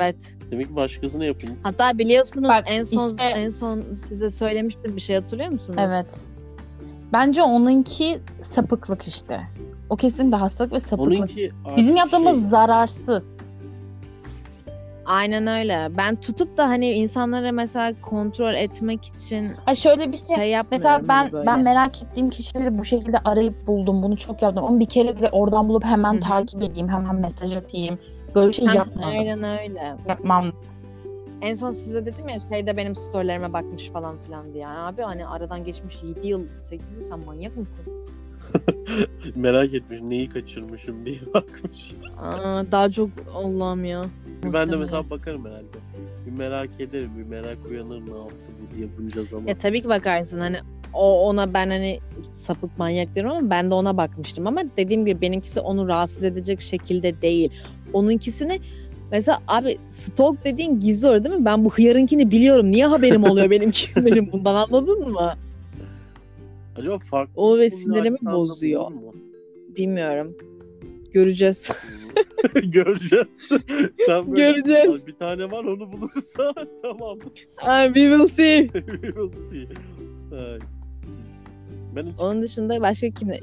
Evet. 0.00 0.36
Demek 0.50 0.68
ki 0.68 0.76
başkasına 0.76 1.24
yapın. 1.24 1.50
Hatta 1.62 1.98
biliyorsunuz 1.98 2.48
Bak 2.48 2.64
en 2.66 2.82
son 2.82 3.10
işte- 3.10 3.22
en 3.24 3.48
son 3.48 3.94
size 3.94 4.30
söylemiştim 4.30 4.96
bir 4.96 5.00
şey 5.00 5.16
hatırlıyor 5.16 5.50
musunuz? 5.50 5.78
Evet. 5.80 6.28
Bence 7.12 7.42
onunki 7.42 8.18
sapıklık 8.40 9.08
işte. 9.08 9.40
O 9.90 9.96
kesin 9.96 10.32
de 10.32 10.36
hastalık 10.36 10.72
ve 10.72 10.80
sapıklık. 10.80 11.18
Onunki 11.18 11.52
Bizim 11.76 11.96
yaptığımız 11.96 12.40
şey, 12.40 12.48
zararsız. 12.48 13.38
Aynen 15.10 15.46
öyle. 15.46 15.88
Ben 15.96 16.16
tutup 16.16 16.56
da 16.56 16.68
hani 16.68 16.90
insanlara 16.90 17.52
mesela 17.52 17.92
kontrol 18.02 18.54
etmek 18.54 19.06
için 19.06 19.52
Ha 19.66 19.74
şöyle 19.74 20.12
bir 20.12 20.16
şey. 20.16 20.36
şey 20.36 20.50
yapmıyorum. 20.50 20.70
Mesela 20.70 21.08
ben 21.08 21.14
hani 21.16 21.32
böyle. 21.32 21.46
ben 21.46 21.60
merak 21.60 22.02
ettiğim 22.02 22.30
kişileri 22.30 22.78
bu 22.78 22.84
şekilde 22.84 23.18
arayıp 23.18 23.66
buldum. 23.66 24.02
Bunu 24.02 24.16
çok 24.16 24.42
yaptım. 24.42 24.64
Onu 24.64 24.80
bir 24.80 24.86
kere 24.86 25.16
bile 25.16 25.28
oradan 25.30 25.68
bulup 25.68 25.84
hemen 25.84 26.12
Hı 26.12 26.16
hı. 26.16 26.20
takip 26.20 26.62
edeyim, 26.62 26.88
hemen 26.88 27.14
mesaj 27.16 27.56
atayım. 27.56 27.98
Böyle 28.34 28.52
şey 28.52 28.66
yapmadım. 28.66 29.08
Aynen 29.10 29.42
öyle. 29.42 29.96
Yapmam. 30.08 30.44
En 31.42 31.54
son 31.54 31.70
size 31.70 32.06
dedim 32.06 32.28
ya 32.28 32.38
şeyde 32.52 32.76
benim 32.76 32.96
storylerime 32.96 33.52
bakmış 33.52 33.90
falan 33.90 34.16
filan 34.26 34.52
diye. 34.54 34.62
Yani 34.62 34.78
abi 34.78 35.02
hani 35.02 35.26
aradan 35.26 35.64
geçmiş 35.64 36.02
7 36.02 36.26
yıl 36.26 36.56
8 36.56 36.96
yıl 36.96 37.04
sen 37.04 37.18
manyak 37.18 37.56
mısın? 37.56 37.84
merak 39.34 39.74
etmiş 39.74 40.00
neyi 40.00 40.28
kaçırmışım 40.28 41.06
diye 41.06 41.18
bakmış. 41.34 41.92
Aa, 42.18 42.64
daha 42.72 42.90
çok 42.90 43.10
Allah'ım 43.34 43.84
ya. 43.84 44.04
ben 44.44 44.72
de 44.72 44.76
mesela 44.76 45.10
bakarım 45.10 45.44
herhalde. 45.44 45.78
Bir 46.26 46.32
merak 46.32 46.80
ederim, 46.80 47.10
bir 47.18 47.22
merak 47.24 47.58
uyanır 47.70 48.00
ne 48.00 48.18
yaptı 48.18 48.50
bu 48.60 48.76
diye 48.76 48.88
bunca 48.98 49.22
zaman. 49.22 49.46
Ya 49.46 49.58
tabii 49.58 49.82
ki 49.82 49.88
bakarsın 49.88 50.40
hani 50.40 50.56
o 50.92 51.28
ona 51.28 51.54
ben 51.54 51.70
hani 51.70 51.98
sapık 52.34 52.78
manyak 52.78 53.14
derim 53.14 53.30
ama 53.30 53.50
ben 53.50 53.70
de 53.70 53.74
ona 53.74 53.96
bakmıştım 53.96 54.46
ama 54.46 54.62
dediğim 54.76 55.06
gibi 55.06 55.20
benimkisi 55.20 55.60
onu 55.60 55.88
rahatsız 55.88 56.24
edecek 56.24 56.60
şekilde 56.60 57.22
değil. 57.22 57.52
Onunkisini 57.92 58.60
mesela 59.10 59.38
abi 59.48 59.78
stalk 59.88 60.44
dediğin 60.44 60.80
gizli 60.80 61.06
oluyor 61.08 61.24
değil 61.24 61.34
mi? 61.36 61.44
Ben 61.44 61.64
bu 61.64 61.70
hıyarınkini 61.70 62.30
biliyorum. 62.30 62.70
Niye 62.70 62.86
haberim 62.86 63.24
oluyor 63.24 63.50
benimki 63.50 63.88
benim 63.96 64.32
bundan 64.32 64.54
anladın 64.54 65.10
mı? 65.12 65.32
Acaba 66.80 66.98
farklı 66.98 67.32
O 67.36 67.58
ve 67.58 67.70
sinirimi 67.70 68.16
bozuyor. 68.24 68.90
Bilmiyorum. 69.76 70.36
Göreceğiz. 71.12 71.70
Göreceğiz. 72.64 73.26
Sen 74.06 74.32
böyle, 74.32 74.42
Göreceğiz. 74.52 75.04
"Aa, 75.04 75.06
Bir 75.06 75.14
tane 75.14 75.50
var 75.50 75.64
onu 75.64 75.92
bulursa 75.92 76.54
tamam. 76.82 77.18
Ay, 77.62 77.86
we 77.86 78.00
will 78.00 78.26
see. 78.26 78.68
We 78.72 79.00
will 79.02 79.30
see. 79.50 79.66
Ay. 80.36 80.58
Ben 81.96 82.06
hiç 82.06 82.14
Onun 82.18 82.42
dışında 82.42 82.80
başka 82.80 83.10
kimle 83.10 83.40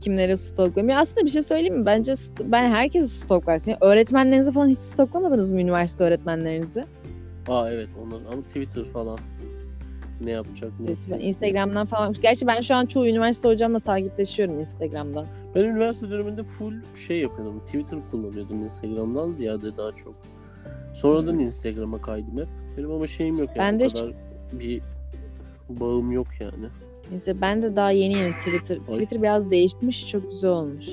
kimleri 0.00 0.38
stalklıyorum? 0.38 0.88
Ya 0.88 1.00
aslında 1.00 1.26
bir 1.26 1.30
şey 1.30 1.42
söyleyeyim 1.42 1.78
mi? 1.78 1.86
Bence 1.86 2.14
ben 2.44 2.68
herkesi 2.70 3.08
stalklarsın. 3.08 3.70
Ya 3.70 3.78
öğretmenlerinizi 3.80 4.52
falan 4.52 4.68
hiç 4.68 4.78
stalklamadınız 4.78 5.50
mı 5.50 5.60
üniversite 5.60 6.04
öğretmenlerinizi? 6.04 6.84
Aa 7.48 7.70
evet 7.72 7.88
onlar 8.04 8.32
ama 8.32 8.42
Twitter 8.42 8.84
falan 8.84 9.18
ne 10.20 10.30
yapacak 10.30 10.72
ne 10.80 10.90
edecek? 10.90 11.24
Instagram'dan 11.24 11.86
falan. 11.86 12.14
Gerçi 12.22 12.46
ben 12.46 12.60
şu 12.60 12.74
an 12.74 12.86
çoğu 12.86 13.06
üniversite 13.06 13.48
hocamla 13.48 13.80
takipleşiyorum 13.80 14.58
Instagram'dan. 14.58 15.26
Ben 15.54 15.60
üniversite 15.64 16.10
döneminde 16.10 16.42
full 16.44 16.74
şey 17.06 17.20
yapıyordum. 17.20 17.60
Twitter 17.66 17.98
kullanıyordum 18.10 18.62
Instagram'dan 18.62 19.32
ziyade 19.32 19.76
daha 19.76 19.92
çok. 19.92 20.14
Sonradan 20.94 21.38
Instagram'a 21.38 22.00
kaydım 22.00 22.38
hep. 22.38 22.48
Benim 22.76 22.90
ama 22.90 23.06
şeyim 23.06 23.38
yok 23.38 23.48
yani. 23.48 23.58
Ben 23.58 23.80
de 23.80 23.88
kadar 23.88 24.12
bir 24.52 24.82
bağım 25.68 26.12
yok 26.12 26.26
yani. 26.40 26.68
Neyse 27.10 27.40
ben 27.40 27.62
de 27.62 27.76
daha 27.76 27.90
yeni 27.90 28.14
yeni 28.14 28.32
Twitter. 28.32 28.78
Twitter 28.78 29.22
biraz 29.22 29.50
değişmiş. 29.50 30.08
Çok 30.08 30.30
güzel 30.30 30.50
olmuş. 30.50 30.86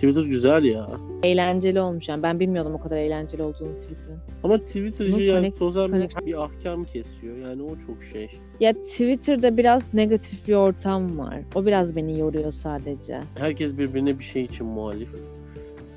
Twitter 0.00 0.22
güzel 0.22 0.64
ya. 0.64 0.86
Eğlenceli 1.22 1.80
olmuş 1.80 2.08
yani. 2.08 2.22
Ben 2.22 2.40
bilmiyordum 2.40 2.74
o 2.74 2.80
kadar 2.80 2.96
eğlenceli 2.96 3.42
olduğunu 3.42 3.78
Twitter'ın. 3.78 4.18
Ama 4.44 4.58
Twitter'cı 4.58 5.12
Bunu 5.12 5.22
yani 5.22 5.46
connect- 5.46 5.58
sosyal 5.58 5.84
connect- 5.88 6.26
bir 6.26 6.42
ahkam 6.44 6.84
kesiyor. 6.84 7.36
Yani 7.36 7.62
o 7.62 7.68
çok 7.86 8.02
şey. 8.12 8.30
Ya 8.60 8.72
Twitter'da 8.72 9.56
biraz 9.56 9.94
negatif 9.94 10.48
bir 10.48 10.54
ortam 10.54 11.18
var. 11.18 11.38
O 11.54 11.66
biraz 11.66 11.96
beni 11.96 12.18
yoruyor 12.20 12.50
sadece. 12.52 13.20
Herkes 13.38 13.78
birbirine 13.78 14.18
bir 14.18 14.24
şey 14.24 14.42
için 14.44 14.66
muhalif. 14.66 15.08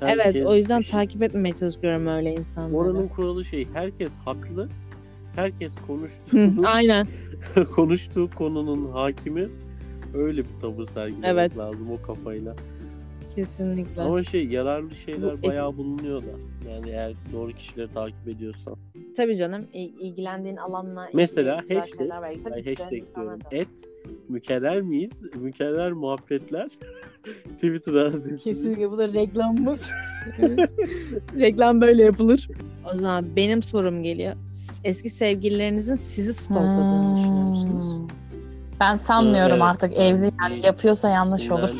evet 0.02 0.24
Herkes 0.24 0.46
o 0.46 0.54
yüzden 0.54 0.80
şey- 0.80 0.90
takip 0.90 1.22
etmemeye 1.22 1.54
çalışıyorum 1.54 2.06
öyle 2.06 2.32
insanları. 2.34 2.76
Oranın 2.76 3.08
kuralı 3.08 3.44
şey. 3.44 3.66
Herkes 3.74 4.12
haklı. 4.24 4.68
Herkes 5.36 5.74
konuştuğu, 5.86 6.66
Aynen. 6.66 7.06
konuştuğu 7.74 8.30
konunun 8.34 8.92
hakimi 8.92 9.48
öyle 10.14 10.40
bir 10.44 10.60
tavır 10.60 10.84
sergilemek 10.84 11.28
Evet. 11.32 11.58
lazım 11.58 11.86
o 11.90 12.06
kafayla. 12.06 12.54
Kesinlikle. 13.36 14.02
Ama 14.02 14.22
şey 14.24 14.46
yararlı 14.46 14.94
şeyler 14.94 15.42
Bu 15.42 15.46
bayağı 15.48 15.76
bulunuyor 15.76 16.22
da. 16.22 16.26
Yani 16.70 16.90
eğer 16.90 17.12
doğru 17.32 17.52
kişileri 17.52 17.92
takip 17.92 18.28
ediyorsan. 18.28 18.76
Tabii 19.16 19.36
canım 19.36 19.66
il- 19.72 20.00
ilgilendiğin 20.00 20.56
alanla 20.56 21.08
Mesela 21.14 21.56
hashtag, 21.56 22.10
var. 22.10 22.34
Tabii 22.44 22.54
Ay, 22.54 22.64
hashtag 22.64 23.16
diyorum. 23.16 23.38
Et 23.50 23.68
mükerrer 24.28 24.80
miyiz? 24.80 25.22
Mükerrer 25.34 25.92
muhabbetler. 25.92 26.68
Twitter'a. 27.54 28.12
Kesinlikle 28.44 28.90
bu 28.90 28.98
da 28.98 29.08
reklamımız. 29.12 29.90
Reklam 31.38 31.80
böyle 31.80 32.02
yapılır. 32.02 32.48
O 32.94 32.96
zaman 32.96 33.36
benim 33.36 33.62
sorum 33.62 34.02
geliyor. 34.02 34.34
Eski 34.84 35.10
sevgililerinizin 35.10 35.94
sizi 35.94 36.34
stalkladığını 36.34 37.16
düşünüyor 37.16 37.44
musunuz? 37.44 37.98
Hmm. 37.98 38.08
Ben 38.80 38.96
sanmıyorum 38.96 39.52
Evet. 39.52 39.62
artık 39.62 39.92
evli 39.92 40.30
yani 40.42 40.66
yapıyorsa 40.66 41.08
yanlış 41.08 41.50
olur. 41.50 41.70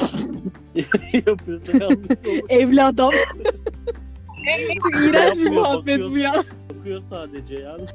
Yapıyorsa 1.27 1.73
yanlış 1.73 1.99
olur. 2.27 2.49
Evli 2.49 2.83
adam. 2.83 3.11
Çok 4.83 4.95
iğrenç 4.97 5.37
bir 5.39 5.51
muhabbet 5.51 6.01
bu 6.11 6.19
ya. 6.19 6.33
Bakıyor 6.79 7.03
sadece 7.03 7.55
yani. 7.55 7.87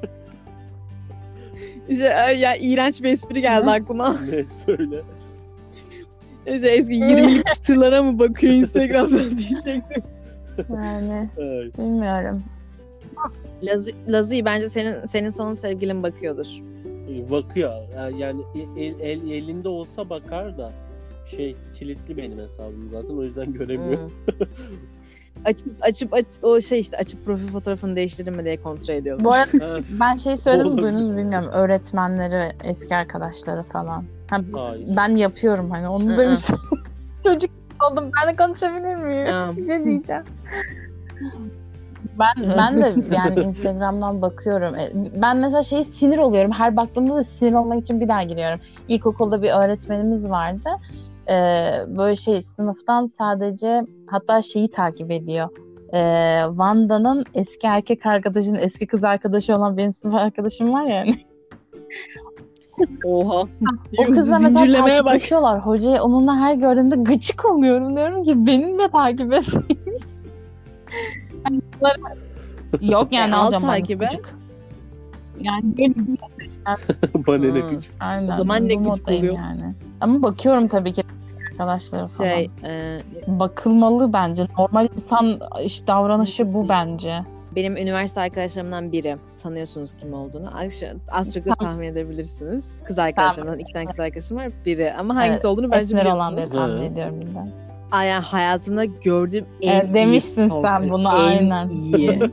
İşte, 1.89 2.05
e, 2.29 2.31
ya 2.33 2.55
iğrenç 2.55 3.03
bir 3.03 3.09
espri 3.11 3.41
geldi 3.41 3.69
aklıma. 3.69 4.15
ne 4.31 4.43
söyle. 4.43 5.01
İşte 6.55 6.69
eski 6.69 6.93
20'lik 6.93 7.47
çıtırlara 7.53 8.03
mı 8.03 8.19
bakıyor 8.19 8.53
Instagram'dan 8.53 9.29
diyecektim. 9.37 10.03
Yani 10.69 11.29
Ay. 11.37 11.71
bilmiyorum. 11.77 12.43
Lazı, 13.63 13.91
Lazı'yı 14.07 14.45
bence 14.45 14.69
senin 14.69 15.05
senin 15.05 15.29
son 15.29 15.53
sevgilin 15.53 16.03
bakıyordur. 16.03 16.47
Bakıyor. 17.31 17.73
Yani 18.17 18.41
el, 18.77 18.99
el- 18.99 19.31
elinde 19.31 19.69
olsa 19.69 20.09
bakar 20.09 20.57
da 20.57 20.71
şey 21.29 21.55
kilitli 21.73 22.17
benim 22.17 22.39
hesabım 22.39 22.87
zaten 22.87 23.17
o 23.17 23.23
yüzden 23.23 23.53
göremiyor. 23.53 23.99
Hmm. 24.01 24.47
açıp 25.45 25.73
açıp 25.81 26.13
aç, 26.13 26.25
o 26.41 26.61
şey 26.61 26.79
işte 26.79 26.97
açıp 26.97 27.25
profil 27.25 27.47
fotoğrafını 27.47 27.95
değiştirdin 27.95 28.35
mi 28.35 28.45
diye 28.45 28.61
kontrol 28.61 28.93
ediyorum. 28.93 29.25
Bu 29.25 29.33
arada 29.33 29.81
ben 29.99 30.17
şey 30.17 30.37
söyledim 30.37 30.77
duydunuz 30.77 31.17
bilmiyorum. 31.17 31.49
Öğretmenleri, 31.53 32.51
eski 32.63 32.95
arkadaşları 32.95 33.63
falan. 33.63 34.03
Ha, 34.29 34.41
Hayır. 34.53 34.87
ben 34.97 35.09
yapıyorum 35.09 35.71
hani 35.71 35.87
onu 35.87 36.17
demiştim. 36.17 36.57
Çocuk 37.23 37.49
oldum. 37.91 38.11
Ben 38.21 38.33
de 38.33 38.35
konuşabilir 38.35 38.95
miyim? 38.95 39.57
Bir 39.57 39.67
şey 39.67 39.85
diyeceğim. 39.85 40.23
Ben 42.19 42.57
ben 42.57 42.81
de 42.81 42.95
yani 43.15 43.39
Instagram'dan 43.39 44.21
bakıyorum. 44.21 44.75
E, 44.75 44.89
Ben 45.21 45.37
mesela 45.37 45.63
şey 45.63 45.83
sinir 45.83 46.17
oluyorum. 46.17 46.51
Her 46.51 46.75
baktığımda 46.75 47.15
da 47.15 47.23
sinir 47.23 47.53
olmak 47.53 47.81
için 47.81 48.01
bir 48.01 48.07
daha 48.07 48.23
giriyorum. 48.23 48.59
İlkokulda 48.87 49.41
bir 49.41 49.49
öğretmenimiz 49.49 50.29
vardı. 50.29 50.69
Ee, 51.29 51.71
böyle 51.97 52.15
şey 52.15 52.41
sınıftan 52.41 53.05
sadece 53.05 53.81
hatta 54.07 54.41
şeyi 54.41 54.71
takip 54.71 55.11
ediyor. 55.11 55.49
Ee, 55.93 55.99
Vanda'nın 56.49 57.25
eski 57.33 57.67
erkek 57.67 58.05
arkadaşının 58.05 58.59
eski 58.61 58.87
kız 58.87 59.03
arkadaşı 59.03 59.53
olan 59.53 59.77
benim 59.77 59.91
sınıf 59.91 60.15
arkadaşım 60.15 60.73
var 60.73 60.83
ya. 60.85 60.99
hani. 60.99 61.15
Oha. 63.05 63.43
O 63.97 64.03
kızla 64.03 64.39
mesela 64.39 64.85
takipleşiyorlar. 64.85 65.65
Hocaya 65.65 66.03
onunla 66.03 66.35
her 66.35 66.55
gördüğümde 66.55 66.95
gıcık 66.95 67.45
oluyorum. 67.45 67.95
Diyorum 67.95 68.23
ki 68.23 68.45
benim 68.47 68.79
de 68.79 68.89
takip 68.89 69.33
etmiş. 69.33 69.63
Yani 71.45 71.61
Yok 72.81 73.13
yani 73.13 73.31
E, 73.31 73.35
al 73.35 73.41
alacağım 73.43 73.63
ben 73.63 73.79
takibe. 73.79 74.05
gıcık. 74.05 74.29
Yani 75.41 75.63
böyle 75.77 75.93
Bana 77.27 77.53
ne 77.53 77.79
aynen. 77.99 78.27
O 78.27 78.31
zaman 78.31 78.67
ne 78.67 78.75
moddayım 78.75 79.19
oluyor? 79.23 79.35
Yani. 79.35 79.73
Ama 80.01 80.21
bakıyorum 80.21 80.67
tabii 80.67 80.93
ki 80.93 81.03
arkadaşlara 81.63 82.05
Şey, 82.05 82.49
falan. 82.61 82.71
e, 82.73 83.01
Bakılmalı 83.27 84.13
bence. 84.13 84.45
Normal 84.59 84.87
insan 84.93 85.39
iş 85.63 85.87
davranışı 85.87 86.53
bu 86.53 86.69
bence. 86.69 87.19
benim 87.55 87.77
üniversite 87.77 88.21
arkadaşlarımdan 88.21 88.91
biri. 88.91 89.17
Tanıyorsunuz 89.43 89.91
kim 89.99 90.13
olduğunu. 90.13 90.49
Az, 90.59 90.83
az 91.11 91.33
çok 91.33 91.45
da 91.45 91.55
tahmin 91.55 91.87
edebilirsiniz. 91.87 92.77
Kız 92.85 92.99
arkadaşlarımdan 92.99 93.59
iki 93.59 93.73
tane 93.73 93.85
kız 93.85 93.99
arkadaşım 93.99 94.37
var. 94.37 94.49
Biri. 94.65 94.93
Ama 94.93 95.15
hangisi 95.15 95.31
Evet, 95.33 95.45
olduğunu 95.45 95.71
bence 95.71 95.83
Esmer 95.83 96.05
olan 96.05 96.35
diye 96.35 96.45
biliyorsunuz. 96.45 96.71
tahmin 96.75 96.91
ediyorum 96.93 97.21
birden. 97.21 97.51
Ay, 97.91 98.07
yani 98.07 98.23
hayatımda 98.23 98.85
gördüğüm 98.85 99.45
en 99.61 99.75
Evet, 99.75 99.85
iyi 99.89 99.93
demiştin 99.93 100.47
stalker. 100.47 100.79
sen 100.79 100.89
bunu, 100.89 101.07
En 101.07 101.13
aynen. 101.13 101.69
iyi. 101.69 102.19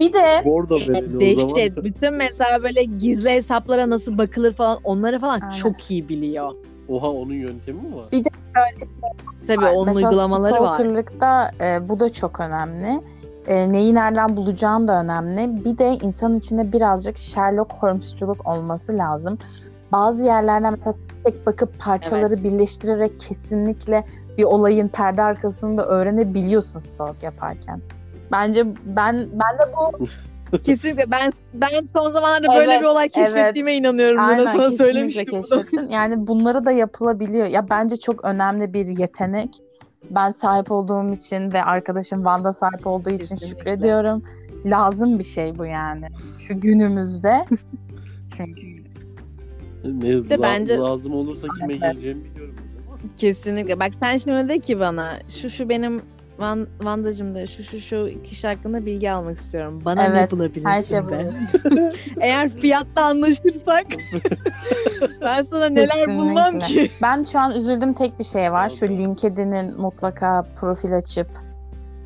Bir 0.00 0.12
de 0.12 0.42
Bordo 0.44 0.74
o 0.76 1.20
Dehşet. 1.20 1.70
zaman. 1.74 1.84
Bütün 1.84 2.14
mesela 2.14 2.62
böyle 2.62 2.84
gizli 2.84 3.30
hesaplara 3.30 3.90
nasıl 3.90 4.18
bakılır 4.18 4.52
falan 4.54 4.78
onları 4.84 5.18
falan 5.18 5.40
Aynen. 5.40 5.54
çok 5.54 5.90
iyi 5.90 6.08
biliyor. 6.08 6.54
Oha 6.90 7.08
onun 7.10 7.34
yöntemi 7.34 7.80
mi 7.82 7.96
var? 7.96 8.04
Tabii 9.46 9.66
onun 9.66 9.86
Mesela 9.86 10.08
uygulamaları 10.08 10.52
var. 10.62 10.74
stalkerlıkta 10.74 11.50
e, 11.60 11.88
bu 11.88 12.00
da 12.00 12.12
çok 12.12 12.40
önemli. 12.40 13.00
E, 13.46 13.72
neyi 13.72 13.94
nereden 13.94 14.36
bulacağın 14.36 14.88
da 14.88 15.00
önemli. 15.02 15.64
Bir 15.64 15.78
de 15.78 15.88
insanın 15.90 16.38
içinde 16.38 16.72
birazcık 16.72 17.18
Sherlock 17.18 17.72
Holmes'culuk 17.72 18.46
olması 18.46 18.98
lazım. 18.98 19.38
Bazı 19.92 20.24
yerlerden 20.24 20.72
mesela 20.72 20.94
tek 21.24 21.46
bakıp 21.46 21.80
parçaları 21.80 22.34
Evet. 22.34 22.44
birleştirerek 22.44 23.20
kesinlikle 23.20 24.04
bir 24.38 24.44
olayın 24.44 24.88
perde 24.88 25.22
arkasını 25.22 25.78
da 25.78 25.86
öğrenebiliyorsun 25.86 26.78
stalk 26.80 27.22
yaparken. 27.22 27.80
Bence 28.32 28.66
ben 28.84 29.28
ben 29.32 29.58
de 29.58 29.72
bu 29.76 30.06
Kesinlikle 30.58 31.10
ben 31.10 31.32
ben 31.54 31.84
son 31.96 32.10
zamanlarda 32.10 32.48
böyle 32.48 32.72
Evet, 32.72 32.80
bir 32.80 32.86
olay 32.86 33.08
keşfettiğime 33.08 33.74
inanıyorum. 33.74 34.18
Bunu 34.18 34.24
aynen 34.26 34.44
sana 34.44 34.52
kesinlikle 34.68 34.76
söylemiştim. 34.84 35.42
Yani 35.90 36.26
bunları 36.26 36.66
da 36.66 36.70
yapılabiliyor. 36.70 37.46
Ya 37.46 37.70
bence 37.70 37.96
çok 37.96 38.24
önemli 38.24 38.72
bir 38.72 38.86
yetenek. 38.86 39.50
Ben 40.10 40.30
sahip 40.30 40.70
olduğum 40.70 41.12
için 41.12 41.52
ve 41.52 41.62
arkadaşım 41.64 42.24
Van'da 42.24 42.52
sahip 42.52 42.86
olduğu 42.86 43.10
için 43.10 43.18
Kesinlikle. 43.36 43.46
şükrediyorum. 43.58 44.22
Lazım 44.66 45.18
bir 45.18 45.24
şey 45.24 45.58
bu 45.58 45.66
yani. 45.66 46.06
Şu 46.38 46.60
günümüzde. 46.60 47.44
Çünkü 48.36 48.60
Ne 49.84 50.30
de 50.30 50.38
la- 50.38 50.42
bence- 50.42 50.76
lazım 50.76 51.12
olursa 51.14 51.46
kime 51.60 51.72
Evet. 51.72 51.82
geleceğimi 51.82 52.24
biliyorum. 52.24 52.54
Kesinlikle. 53.16 53.80
Bak 53.80 53.90
sen 54.00 54.16
şimdi 54.16 54.48
de 54.48 54.58
ki 54.58 54.80
bana 54.80 55.12
şu 55.28 55.50
şu 55.50 55.68
benim 55.68 56.02
Van, 56.40 56.66
Vandacım 56.82 57.34
da 57.34 57.46
şu 57.46 57.62
şu 57.62 57.80
şu 57.80 58.08
kişi 58.24 58.48
hakkında 58.48 58.86
bilgi 58.86 59.12
almak 59.12 59.36
istiyorum. 59.36 59.82
Bana 59.84 60.02
ne 60.02 60.08
Evet, 60.18 60.32
bulabilirsin 60.32 60.68
her 60.68 60.82
şey 60.82 60.98
de? 60.98 61.32
Eğer 62.20 62.48
fiyatta 62.48 63.04
anlaşırsak 63.04 63.86
ben 65.20 65.42
sana 65.42 65.66
neler 65.68 66.06
bulmam 66.18 66.58
Kesinlikle. 66.58 66.86
ki? 66.86 66.92
ben 67.02 67.22
şu 67.22 67.38
an 67.38 67.50
üzüldüğüm 67.56 67.94
tek 67.94 68.18
bir 68.18 68.24
şey 68.24 68.52
var. 68.52 68.70
Şu. 68.70 68.88
LinkedIn'in 68.88 69.80
mutlaka 69.80 70.46
profil 70.60 70.96
açıp 70.96 71.28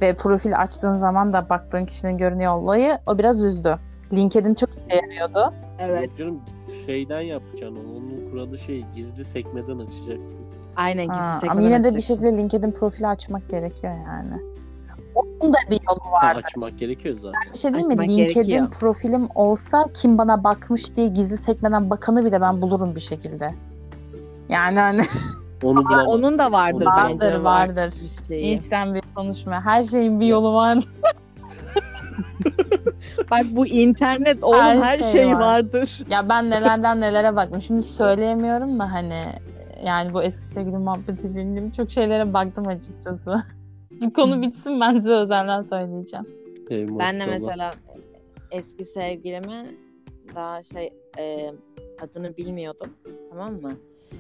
ve 0.00 0.14
profil 0.16 0.58
açtığın 0.58 0.94
zaman 0.94 1.32
da 1.32 1.48
baktığın 1.48 1.84
kişinin 1.84 2.18
görünüyor 2.18 2.52
olayı 2.54 2.98
o 3.06 3.18
biraz 3.18 3.44
üzdü. 3.44 3.78
LinkedIn 4.12 4.54
çok 4.54 4.70
işe 4.70 4.96
yarıyordu. 4.96 5.54
Evet. 5.78 6.02
Yok 6.08 6.18
canım 6.18 6.40
şeyden 6.86 7.20
yapacaksın 7.20 7.76
onu. 7.76 7.96
Onun 7.96 8.30
kuralı 8.30 8.58
şey 8.58 8.84
gizli 8.96 9.24
sekmeden 9.24 9.78
açacaksın. 9.78 10.44
Aynen 10.76 11.08
Ha, 11.08 11.14
gizli 11.14 11.24
ama 11.26 11.34
sekmeden 11.34 11.60
yine 11.60 11.84
de 11.84 11.94
bir 11.96 12.00
şekilde 12.00 12.32
LinkedIn 12.32 12.70
profili 12.72 13.06
açmak 13.06 13.48
gerekiyor 13.50 13.92
yani. 14.06 14.42
Onun 15.14 15.52
da 15.52 15.56
bir 15.70 15.80
yolu 15.90 16.12
vardı. 16.12 16.40
açmak 16.44 16.78
gerekiyor 16.78 17.14
zaten. 17.18 17.40
Bir 17.52 17.58
şey 17.58 17.72
değil 17.74 17.84
mi? 17.86 17.92
Açmak 17.92 18.08
LinkedIn 18.08 18.34
gerekiyor. 18.34 18.70
profilim 18.70 19.28
olsa 19.34 19.84
kim 19.94 20.18
bana 20.18 20.44
bakmış 20.44 20.96
diye 20.96 21.08
gizli 21.08 21.36
sekmeden 21.36 21.90
bakanı 21.90 22.24
bile 22.24 22.40
ben 22.40 22.62
bulurum 22.62 22.94
bir 22.94 23.00
şekilde. 23.00 23.54
Yani 24.48 24.78
hani 24.78 25.02
Onu 25.62 25.80
Aa, 25.80 25.84
bulamazsın. 25.84 26.08
onun 26.10 26.38
da 26.38 26.52
vardır 26.52 26.86
Onu 26.86 26.94
bence. 26.96 27.26
vardır 27.26 27.40
vardır. 27.44 27.94
Bir 28.02 28.24
şeyi. 28.26 28.54
İlk 28.54 28.62
sen 28.62 28.94
bir 28.94 29.02
konuşma. 29.14 29.64
Her 29.64 29.84
şeyin 29.84 30.20
bir 30.20 30.26
yolu 30.26 30.54
var. 30.54 30.78
Bak 33.30 33.44
bu 33.50 33.66
internet 33.66 34.42
oğlum 34.44 34.58
her, 34.58 34.76
Her 34.76 34.98
şey, 34.98 35.12
şey 35.12 35.26
var. 35.26 35.40
vardır. 35.40 35.98
ya 36.10 36.28
ben 36.28 36.50
nelerden 36.50 37.00
nelere 37.00 37.36
baktım. 37.36 37.62
Şimdi 37.62 37.82
söyleyemiyorum 37.82 38.78
da 38.78 38.92
hani 38.92 39.24
yani 39.84 40.14
bu 40.14 40.22
eski 40.22 40.44
sevgili 40.44 40.76
muhabbeti 40.76 41.34
bildiğim 41.34 41.70
çok 41.70 41.90
şeylere 41.90 42.34
baktım 42.34 42.66
açıkçası. 42.66 43.42
Bu 44.00 44.12
konu 44.12 44.42
bitsin 44.42 44.80
ben 44.80 44.92
size 44.98 45.12
özelden 45.12 45.62
söyleyeceğim. 45.62 46.26
Ey 46.70 46.98
Ben 46.98 47.20
de 47.20 47.26
mesela 47.26 47.74
eski 48.50 48.84
sevgilimi 48.84 49.66
daha 50.34 50.62
şey 50.62 50.92
e, 51.18 51.52
adını 52.00 52.36
bilmiyordum 52.36 52.90
tamam 53.30 53.52
mı? 53.62 53.72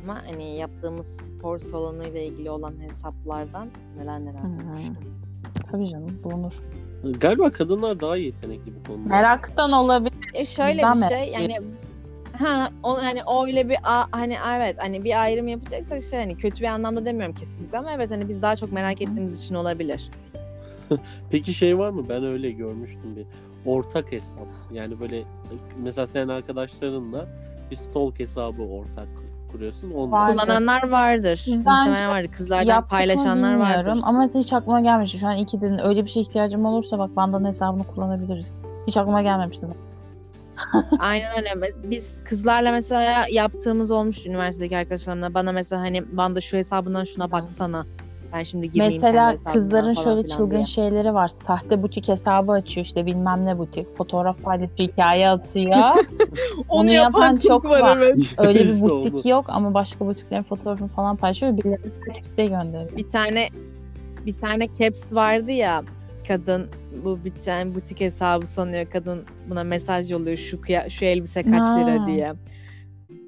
Ama 0.02 0.22
hani 0.26 0.56
yaptığımız 0.56 1.06
spor 1.06 1.58
salonuyla 1.58 2.20
ilgili 2.20 2.50
olan 2.50 2.74
hesaplardan 2.80 3.68
neler 3.98 4.20
neler 4.20 4.40
Hı. 4.40 4.44
bulmuştum. 4.44 4.96
Tabii 5.70 5.88
canım 5.88 6.20
bulunur. 6.24 6.62
Galiba 7.20 7.50
kadınlar 7.50 8.00
daha 8.00 8.16
yetenekli 8.16 8.72
bu 8.76 8.82
konuda. 8.88 9.08
Meraktan 9.08 9.72
olabilir. 9.72 10.14
E 10.34 10.44
şöyle 10.44 10.72
Bizden 10.76 10.94
bir 10.94 11.00
mi? 11.00 11.06
şey 11.08 11.32
yani 11.32 11.60
ha 12.38 12.70
o 12.82 13.02
hani 13.02 13.20
öyle 13.46 13.68
bir 13.68 13.76
a- 13.84 14.06
hani 14.10 14.36
evet 14.56 14.76
hani 14.78 15.04
bir 15.04 15.22
ayrım 15.22 15.48
yapacaksak 15.48 16.02
şey 16.02 16.18
hani 16.18 16.36
kötü 16.36 16.60
bir 16.60 16.68
anlamda 16.68 17.04
demiyorum 17.04 17.34
kesinlikle 17.34 17.78
ama 17.78 17.92
evet 17.92 18.10
hani 18.10 18.28
biz 18.28 18.42
daha 18.42 18.56
çok 18.56 18.72
merak 18.72 19.02
ettiğimiz 19.02 19.38
için 19.38 19.54
olabilir. 19.54 20.10
Peki 21.30 21.54
şey 21.54 21.78
var 21.78 21.90
mı? 21.90 22.08
Ben 22.08 22.24
öyle 22.24 22.50
görmüştüm 22.50 23.16
bir. 23.16 23.26
Ortak 23.70 24.12
hesap. 24.12 24.46
Yani 24.72 25.00
böyle 25.00 25.22
mesela 25.82 26.06
senin 26.06 26.28
arkadaşlarınla 26.28 27.26
bir 27.70 27.76
stalk 27.76 28.18
hesabı 28.20 28.62
ortak 28.62 29.08
kuruyorsun. 29.52 30.12
Vardır. 30.12 30.40
Kullananlar 30.40 30.88
vardır. 30.88 31.44
Muhtemelen 31.48 32.08
vardır. 32.08 32.30
Kızlardan 32.32 32.86
paylaşanlar 32.88 33.54
vardır. 33.56 34.00
Ama 34.02 34.18
mesela 34.18 34.42
hiç 34.42 34.52
aklıma 34.52 34.80
gelmemişti. 34.80 35.18
Şu 35.18 35.26
an 35.28 35.36
iki 35.36 35.60
dedin. 35.60 35.80
Öyle 35.84 36.04
bir 36.04 36.10
şey 36.10 36.22
ihtiyacım 36.22 36.64
olursa 36.66 36.98
bak 36.98 37.10
Vanda'nın 37.16 37.44
hesabını 37.48 37.84
kullanabiliriz. 37.84 38.58
Hiç 38.86 38.96
aklıma 38.96 39.22
gelmemişti. 39.22 39.66
Aynen 40.98 41.36
öyle. 41.38 41.72
Biz 41.84 42.18
kızlarla 42.24 42.72
mesela 42.72 43.26
yaptığımız 43.30 43.90
olmuş 43.90 44.26
üniversitedeki 44.26 44.76
arkadaşlarımla. 44.76 45.34
Bana 45.34 45.52
mesela 45.52 45.82
hani 45.82 46.16
bana 46.16 46.36
da 46.36 46.40
şu 46.40 46.56
hesabından 46.56 47.04
şuna 47.04 47.30
baksana. 47.32 47.86
Ben 48.32 48.42
şimdi 48.42 48.70
kendi 48.70 48.94
Mesela 48.94 49.34
kızların 49.52 49.94
falan 49.94 50.04
şöyle 50.04 50.28
çılgın 50.28 50.54
diye. 50.54 50.64
şeyleri 50.64 51.14
var. 51.14 51.28
Sahte 51.28 51.82
butik 51.82 52.08
hesabı 52.08 52.52
açıyor 52.52 52.86
işte 52.86 53.06
bilmem 53.06 53.46
ne 53.46 53.58
butik. 53.58 53.96
Fotoğraf 53.96 54.42
paylaşıyor, 54.42 54.88
hikaye 54.88 55.28
atıyor. 55.28 55.74
Onu 56.68 56.90
yapan 56.90 57.36
çok 57.36 57.64
var. 57.64 57.96
evet. 57.96 58.34
Öyle 58.38 58.58
bir 58.60 58.68
İşte 58.74 58.80
butik 58.88 59.26
yok 59.26 59.44
ama 59.48 59.74
başka 59.74 60.06
butiklerin 60.06 60.42
fotoğrafını 60.42 60.88
falan 60.88 61.16
paylaşıyor 61.16 61.56
birileri 61.56 61.80
size 62.22 62.46
gönderiyor. 62.46 62.96
Bir 62.96 63.08
tane 63.08 63.48
bir 64.26 64.36
tane 64.38 64.68
caps 64.80 65.04
vardı 65.12 65.50
ya 65.50 65.82
kadın 66.28 66.66
bu 67.04 67.18
bir 67.24 67.30
tane 67.44 67.74
butik 67.74 68.00
hesabı 68.00 68.46
sanıyor 68.46 68.86
kadın 68.92 69.24
buna 69.50 69.64
mesaj 69.64 70.10
yolluyor 70.10 70.36
şu 70.36 70.56
kıya- 70.60 70.90
şu 70.90 71.04
elbise 71.04 71.42
kaç 71.42 71.52
lira 71.52 72.02
Ha. 72.02 72.06
diye. 72.06 72.32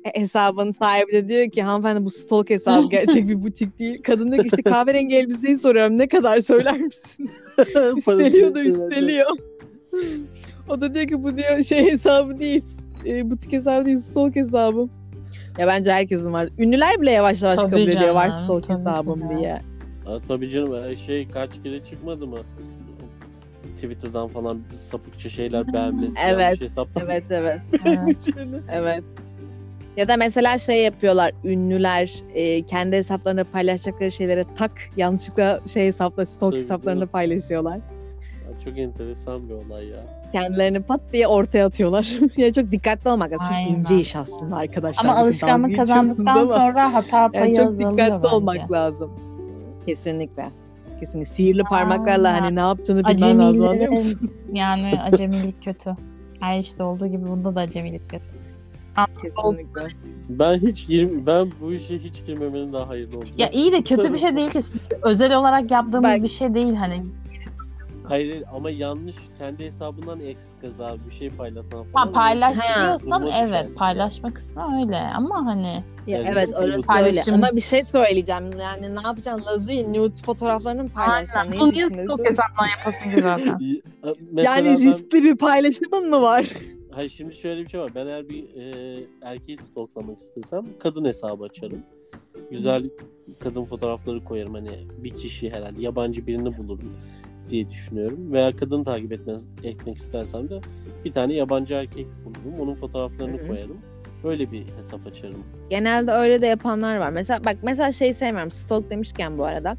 E, 0.04 0.20
hesabın 0.20 0.70
sahibi 0.72 1.12
de 1.12 1.28
diyor 1.28 1.50
ki 1.50 1.62
hanımefendi 1.62 2.04
bu 2.04 2.11
stalk 2.11 2.50
hesabı 2.50 2.87
gerçek 2.90 3.28
bir 3.28 3.42
butik 3.42 3.78
değil. 3.78 4.02
Kadın 4.02 4.32
diyor 4.32 4.42
ki 4.44 4.48
işte 4.52 4.62
kahverengi 4.70 5.16
elbiseyi 5.16 5.56
soruyorum 5.56 5.98
ne 5.98 6.09
kadar 6.09 6.40
söyler 6.40 6.80
misin? 6.80 7.30
üsteliyor 7.96 8.54
da 8.54 8.62
üsteliyor. 8.62 9.26
o 10.68 10.80
da 10.80 10.94
diyor 10.94 11.06
ki 11.06 11.22
bu 11.22 11.37
diyor 11.37 11.62
şey 11.62 11.85
hesabı 11.92 12.38
değil. 12.40 12.64
E, 13.06 13.30
butik 13.30 13.52
hesabı 13.52 13.87
değil 13.87 13.96
stalk 13.96 14.37
hesabı. 14.37 14.88
Ya 15.59 15.66
bence 15.66 15.92
herkesin 15.92 16.32
var. 16.32 16.48
Ünlüler 16.59 17.00
bile 17.00 17.11
yavaş 17.11 17.42
yavaş 17.42 17.56
Tabii 17.56 17.70
kabul 17.70 17.82
ediyor 17.82 18.14
var 18.14 18.30
canım, 18.30 18.44
stalk 18.44 18.68
hesabım 18.68 19.38
diye. 19.38 19.61
Ha, 20.04 20.18
tabii 20.28 20.50
canım 20.50 20.96
şey 20.96 21.28
kaç 21.28 21.50
kere 21.62 21.82
çıkmadı 21.82 22.26
mı? 22.26 22.37
Twitter'dan 23.77 24.29
falan 24.29 24.61
sapıkça 24.77 25.31
şeyler 25.31 25.73
beğenmesi. 25.73 26.19
Evet, 26.25 26.41
yanlış 26.41 26.61
hesaplar 26.61 27.03
Evet 27.03 27.25
evet. 27.31 27.61
Evet. 28.73 29.05
Ya 29.97 30.09
da 30.09 30.17
mesela 30.17 30.59
şey 30.59 30.83
yapıyorlar 30.83 31.33
ünlüler 31.45 32.12
e, 32.35 32.62
kendi 32.62 32.97
hesaplarında 32.97 33.45
paylaşacakları 33.45 34.12
şeylere 34.12 34.45
tak 34.59 34.73
yanlışlıkla 34.97 35.61
şey 35.73 35.87
hesapla 35.87 36.27
stok 36.27 36.69
Tabii, 36.69 36.95
mi? 36.95 37.07
paylaşıyorlar. 37.07 37.77
Ya 37.77 38.61
çok 38.65 38.79
enteresan 38.79 39.49
bir 39.49 39.55
olay 39.55 39.87
ya. 39.87 40.01
Kendilerini 40.33 40.83
pat 40.83 41.01
diye 41.12 41.27
ortaya 41.27 41.67
atıyorlar. 41.67 42.17
ya 42.37 42.53
çok 42.53 42.73
dikkatli 42.73 43.11
olmak 43.11 43.33
lazım. 43.33 43.47
Çok 43.47 43.79
ince 43.79 44.01
iş 44.01 44.17
aslında 44.17 44.57
arkadaşlar. 44.57 45.05
Ama 45.05 45.19
alışkanlık 45.19 45.77
kazandıktan 45.77 46.37
ama 46.37 46.47
sonra 46.47 46.95
hata 46.95 47.29
payı 47.33 47.55
yani 47.55 47.67
çok 47.67 47.79
dikkatli 47.79 48.23
bence. 48.23 48.29
olmak 48.29 48.73
lazım. 48.73 49.11
Kesinlikle. 49.87 50.47
Kesinlikle. 51.00 51.30
Sihirli 51.30 51.62
parmaklarla 51.62 52.28
Aynen. 52.28 52.40
hani 52.40 52.56
ne 52.56 52.61
yaptığını 52.61 53.04
bilmen 53.04 53.38
lazım 53.38 53.66
anlıyor 53.66 53.92
musun? 53.92 54.30
yani 54.52 55.00
acemilik 55.02 55.62
kötü. 55.64 55.96
Her 56.40 56.59
işte 56.59 56.82
olduğu 56.82 57.06
gibi 57.06 57.26
bunda 57.26 57.54
da 57.54 57.61
acemilik 57.61 58.11
kötü. 58.11 58.24
Kesinlikle. 59.22 59.88
Ben 60.28 60.59
hiç 60.59 60.87
gir 60.87 61.26
ben 61.26 61.50
bu 61.61 61.72
işe 61.72 61.98
hiç 61.98 62.26
girmemenin 62.26 62.72
daha 62.72 62.88
hayırlı 62.88 63.16
olacak. 63.16 63.38
Ya 63.38 63.50
iyi 63.50 63.72
de 63.72 63.82
kötü 63.82 64.12
bir 64.12 64.18
şey 64.18 64.37
değil 64.37 64.50
ki. 64.50 64.61
Özel 65.02 65.37
olarak 65.37 65.70
yaptığımız 65.70 66.11
Bak- 66.11 66.22
bir 66.22 66.28
şey 66.28 66.54
değil 66.54 66.74
hani. 66.74 67.04
Hayır 68.09 68.31
hayır, 68.31 68.45
ama 68.55 68.71
yanlış 68.71 69.16
kendi 69.38 69.64
hesabından 69.64 70.21
eksik 70.21 70.61
kaza 70.61 70.97
bir 71.09 71.14
şey 71.14 71.31
paylaşsan 71.31 71.85
falan. 71.85 72.07
Ha, 72.07 72.12
paylaşıyorsan 72.12 73.27
evet 73.27 73.77
paylaşma 73.79 74.35
kısmı 74.35 74.79
öyle 74.81 74.99
ama 74.99 75.47
hani 75.47 75.83
Ya 76.07 76.19
Yani 76.19 76.29
evet 76.33 76.49
orası 76.55 76.87
paylaşım- 76.87 77.35
öyle. 77.35 77.47
Ama 77.47 77.57
bir 77.57 77.61
şey 77.61 77.83
söyleyeceğim. 77.85 78.45
Yani 78.61 78.97
ne 78.97 79.01
yapacaksın? 79.07 79.47
Lazu'yu 79.47 79.92
nude 79.92 80.23
fotoğraflarını 80.27 80.83
mı 80.83 80.88
paylaşacaksın? 80.88 81.51
Neyi 81.53 81.61
Bunu 81.61 82.07
çok 82.09 82.31
hesaptan 82.31 82.66
yapasın 82.79 83.11
ki 83.11 83.23
zaten. 83.23 83.59
Yani 84.33 84.66
ben- 84.69 84.77
riskli 84.79 85.25
bir 85.25 85.37
paylaşımın 85.37 86.11
mı 86.11 86.23
var? 86.23 86.47
Hayır 86.90 87.09
şimdi 87.11 87.35
şöyle 87.35 87.62
bir 87.62 87.69
şey 87.69 87.81
var. 87.81 87.90
Ben 87.95 88.07
eğer 88.07 88.29
bir 88.29 88.45
e, 88.55 89.05
erkeği 89.23 89.57
stalklamak 89.57 90.19
istesem 90.19 90.66
kadın 90.79 91.05
hesabı 91.05 91.45
açarım. 91.45 91.83
Güzel 92.51 92.90
kadın 93.40 93.64
fotoğrafları 93.64 94.25
koyarım. 94.25 94.55
Hani 94.55 94.71
bir 94.99 95.14
kişi 95.14 95.51
herhalde 95.51 95.83
yabancı 95.83 96.27
birini 96.27 96.57
bulurum 96.59 96.92
diye 97.50 97.70
düşünüyorum. 97.70 98.32
Veya 98.32 98.56
kadın 98.56 98.85
takip 98.85 99.12
etmez, 99.12 99.46
etmek 99.62 99.96
istersem 99.98 100.48
de 100.48 100.61
bir 101.04 101.12
tane 101.12 101.35
yabancı 101.35 101.74
erkek 101.74 102.06
bulurum. 102.24 102.61
Onun 102.61 102.74
fotoğraflarını 102.74 103.38
Hı 103.38 103.42
hı. 103.42 103.46
koyarım. 103.48 103.78
Böyle 104.24 104.52
bir 104.52 104.64
hesap 104.76 105.06
açarım. 105.06 105.44
Genelde 105.70 106.12
öyle 106.12 106.40
de 106.40 106.46
yapanlar 106.46 106.96
var. 106.96 107.11
Mesela 107.11 107.44
bak 107.44 107.56
mesela 107.62 107.92
şey 107.92 108.12
sevmiyorum. 108.12 108.50
Stalk 108.50 108.90
demişken 108.90 109.38
bu 109.38 109.44
arada. 109.44 109.76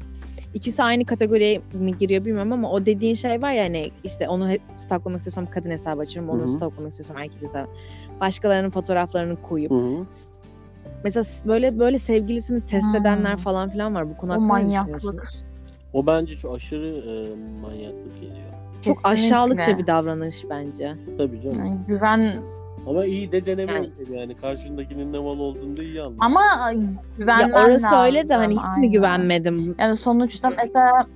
İkisi 0.54 0.82
aynı 0.82 1.04
kategoriye 1.04 1.60
mi 1.72 1.96
giriyor 1.96 2.24
bilmiyorum 2.24 2.52
ama 2.52 2.72
o 2.72 2.86
dediğin 2.86 3.14
şey 3.14 3.42
var 3.42 3.52
ya 3.52 3.64
hani 3.64 3.90
işte 4.04 4.28
onu 4.28 4.50
stalklamak 4.74 5.18
istiyorsam 5.18 5.46
kadın 5.46 5.70
hesabı 5.70 6.00
açıyorum. 6.00 6.30
Onu 6.30 6.38
Hı 6.40 6.42
hı. 6.44 6.48
stalklamak 6.48 6.90
istiyorsam 6.90 7.16
erkek 7.16 7.42
hesabı. 7.42 7.68
Başkalarının 8.20 8.70
fotoğraflarını 8.70 9.42
koyup. 9.42 9.70
Hı 9.70 9.74
hı. 9.74 10.06
Mesela 11.04 11.24
böyle 11.46 11.78
böyle 11.78 11.98
sevgilisini 11.98 12.66
test 12.66 12.86
Hmm. 12.86 12.96
edenler 12.96 13.36
falan 13.36 13.70
filan 13.70 13.94
var. 13.94 14.10
Bu 14.10 14.16
konu 14.16 14.30
O 14.30 14.34
hakkında 14.34 14.46
ne 14.58 14.62
manyaklık. 14.62 15.32
O 15.92 16.06
bence 16.06 16.36
çok 16.36 16.54
aşırı 16.56 16.86
e, 16.88 17.12
manyaklık 17.62 18.14
geliyor. 18.20 18.36
Çok 18.84 18.94
Kesinlikle. 18.94 19.08
aşağılıkça 19.08 19.78
bir 19.78 19.86
davranış 19.86 20.44
bence. 20.50 20.94
Tabii 21.18 21.40
canım. 21.42 21.58
Yani 21.58 21.78
güven 21.88 22.40
Ama 22.86 23.04
iyi 23.06 23.32
de 23.32 23.46
deneme 23.46 23.72
Yani- 23.72 23.90
yani. 24.18 24.34
karşındakinin 24.36 25.12
ne 25.12 25.18
mal 25.18 25.38
olduğunu 25.38 25.76
da 25.76 25.82
iyi 25.82 26.02
anlar. 26.02 26.16
ama 26.20 26.42
güvenmen 27.18 27.48
ya 27.48 27.64
orası 27.64 27.84
lazım. 27.86 27.98
öyle 28.00 28.28
de 28.28 28.34
hani 28.34 28.54
hiç 28.54 28.62
aynen. 28.68 28.80
mi 28.80 28.90
güvenmedim? 28.90 29.74
Yani 29.78 29.96
sonuçta 29.96 30.50
mesela 30.50 31.06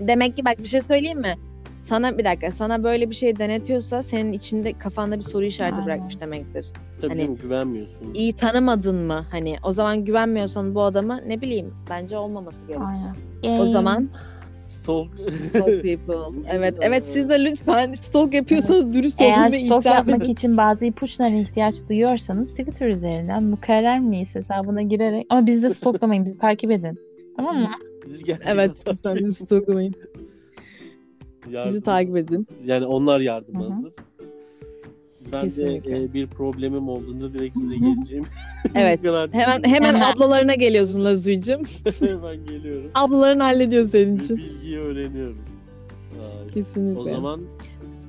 Demek 0.00 0.36
ki 0.36 0.44
bak 0.44 0.58
bir 0.58 0.68
şey 0.68 0.80
söyleyeyim 0.80 1.20
mi? 1.20 1.34
Sana 1.82 2.18
bir 2.18 2.24
dakika 2.24 2.52
sana 2.52 2.84
böyle 2.84 3.10
bir 3.10 3.14
şey 3.14 3.38
denetiyorsa 3.38 4.02
senin 4.02 4.32
içinde 4.32 4.72
kafanda 4.78 5.16
bir 5.16 5.22
soru 5.22 5.44
işareti 5.44 5.74
Aynen. 5.74 5.86
bırakmış 5.86 6.20
demektir. 6.20 6.66
Tabii 7.00 7.08
hani- 7.10 7.20
canım 7.22 7.36
güvenmiyorsun. 7.36 8.14
İyi 8.14 8.32
tanımadın 8.36 8.96
mı? 8.96 9.26
Hani 9.30 9.56
o 9.64 9.72
zaman 9.72 10.04
güvenmiyorsan 10.04 10.74
bu 10.74 10.82
adama 10.82 11.16
ne 11.26 11.40
bileyim 11.40 11.74
bence 11.90 12.16
olmaması 12.18 12.60
gerekiyor. 12.66 12.88
aynen. 13.42 13.60
O 13.60 13.66
zaman 13.66 14.08
Stalk. 14.68 15.08
stalk 15.40 15.66
people. 15.82 16.40
evet 16.50 16.74
evet 16.80 17.06
siz 17.06 17.28
de 17.30 17.44
lütfen 17.44 17.94
stalk 17.94 18.34
yapıyorsanız 18.34 18.92
dürüst 18.94 19.20
olun 19.20 19.28
Eğer 19.30 19.48
itiraf 19.48 19.86
yapmak 19.86 20.22
edin. 20.24 20.32
için 20.32 20.56
bazı 20.56 20.86
ipuçlarına 20.86 21.36
ihtiyaç 21.36 21.74
duyuyorsanız 21.88 22.50
Twitter 22.50 22.88
üzerinden 22.88 23.44
mukarrer 23.46 24.00
miyiz 24.00 24.34
hesabına 24.34 24.82
girerek 24.82 25.26
ama 25.30 25.46
bizi 25.46 25.62
de 25.62 25.70
stoklamayın 25.70 26.24
bizi 26.24 26.38
takip 26.38 26.70
edin. 26.70 26.98
Tamam 27.36 27.56
mı? 27.56 27.70
Bizi 28.06 28.36
Evet 28.46 28.70
lütfen 28.88 29.16
bizi 29.16 29.32
stalklamayın 29.44 29.94
yardım, 31.52 31.70
bizi 31.72 31.82
takip 31.82 32.16
edin. 32.16 32.46
Yani 32.64 32.86
onlar 32.86 33.20
yardım 33.20 33.54
Hı-hı. 33.60 33.70
hazır. 33.70 33.92
Ben 35.32 35.42
Kesinlikle. 35.42 35.90
de 35.90 36.04
e, 36.04 36.12
bir 36.12 36.26
problemim 36.26 36.88
olduğunda 36.88 37.34
direkt 37.34 37.58
size 37.58 37.76
geleceğim. 37.76 38.24
evet. 38.74 39.00
Hemen 39.32 39.62
hemen 39.64 39.94
ablalarına 40.00 40.54
geliyorsun 40.54 41.04
Lazu'cum. 41.04 41.62
hemen 42.00 42.46
geliyorum. 42.46 42.90
Ablaların 42.94 43.40
hallediyor 43.40 43.86
senin 43.86 44.18
için. 44.18 44.36
Bir 44.36 44.42
bilgiyi 44.42 44.78
öğreniyorum. 44.78 45.38
Ay. 46.12 46.50
Kesinlikle. 46.54 47.00
O 47.00 47.04
zaman 47.04 47.40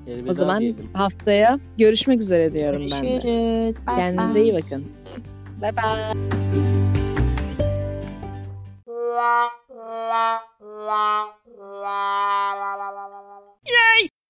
elveda 0.07 0.31
O 0.31 0.33
zaman 0.33 0.59
diyelim. 0.61 0.89
haftaya 0.93 1.59
görüşmek 1.77 2.21
üzere 2.21 2.53
diyorum 2.53 2.79
Görüşürüz. 2.79 3.01
ben 3.03 3.09
de. 3.09 3.09
Görüşürüz. 3.09 3.85
Kendinize 3.97 4.39
bye. 4.39 4.43
iyi 4.43 4.53
bakın. 4.53 4.83
Bye 5.61 5.71
bye. 5.75 6.13
Yay! 13.65 14.09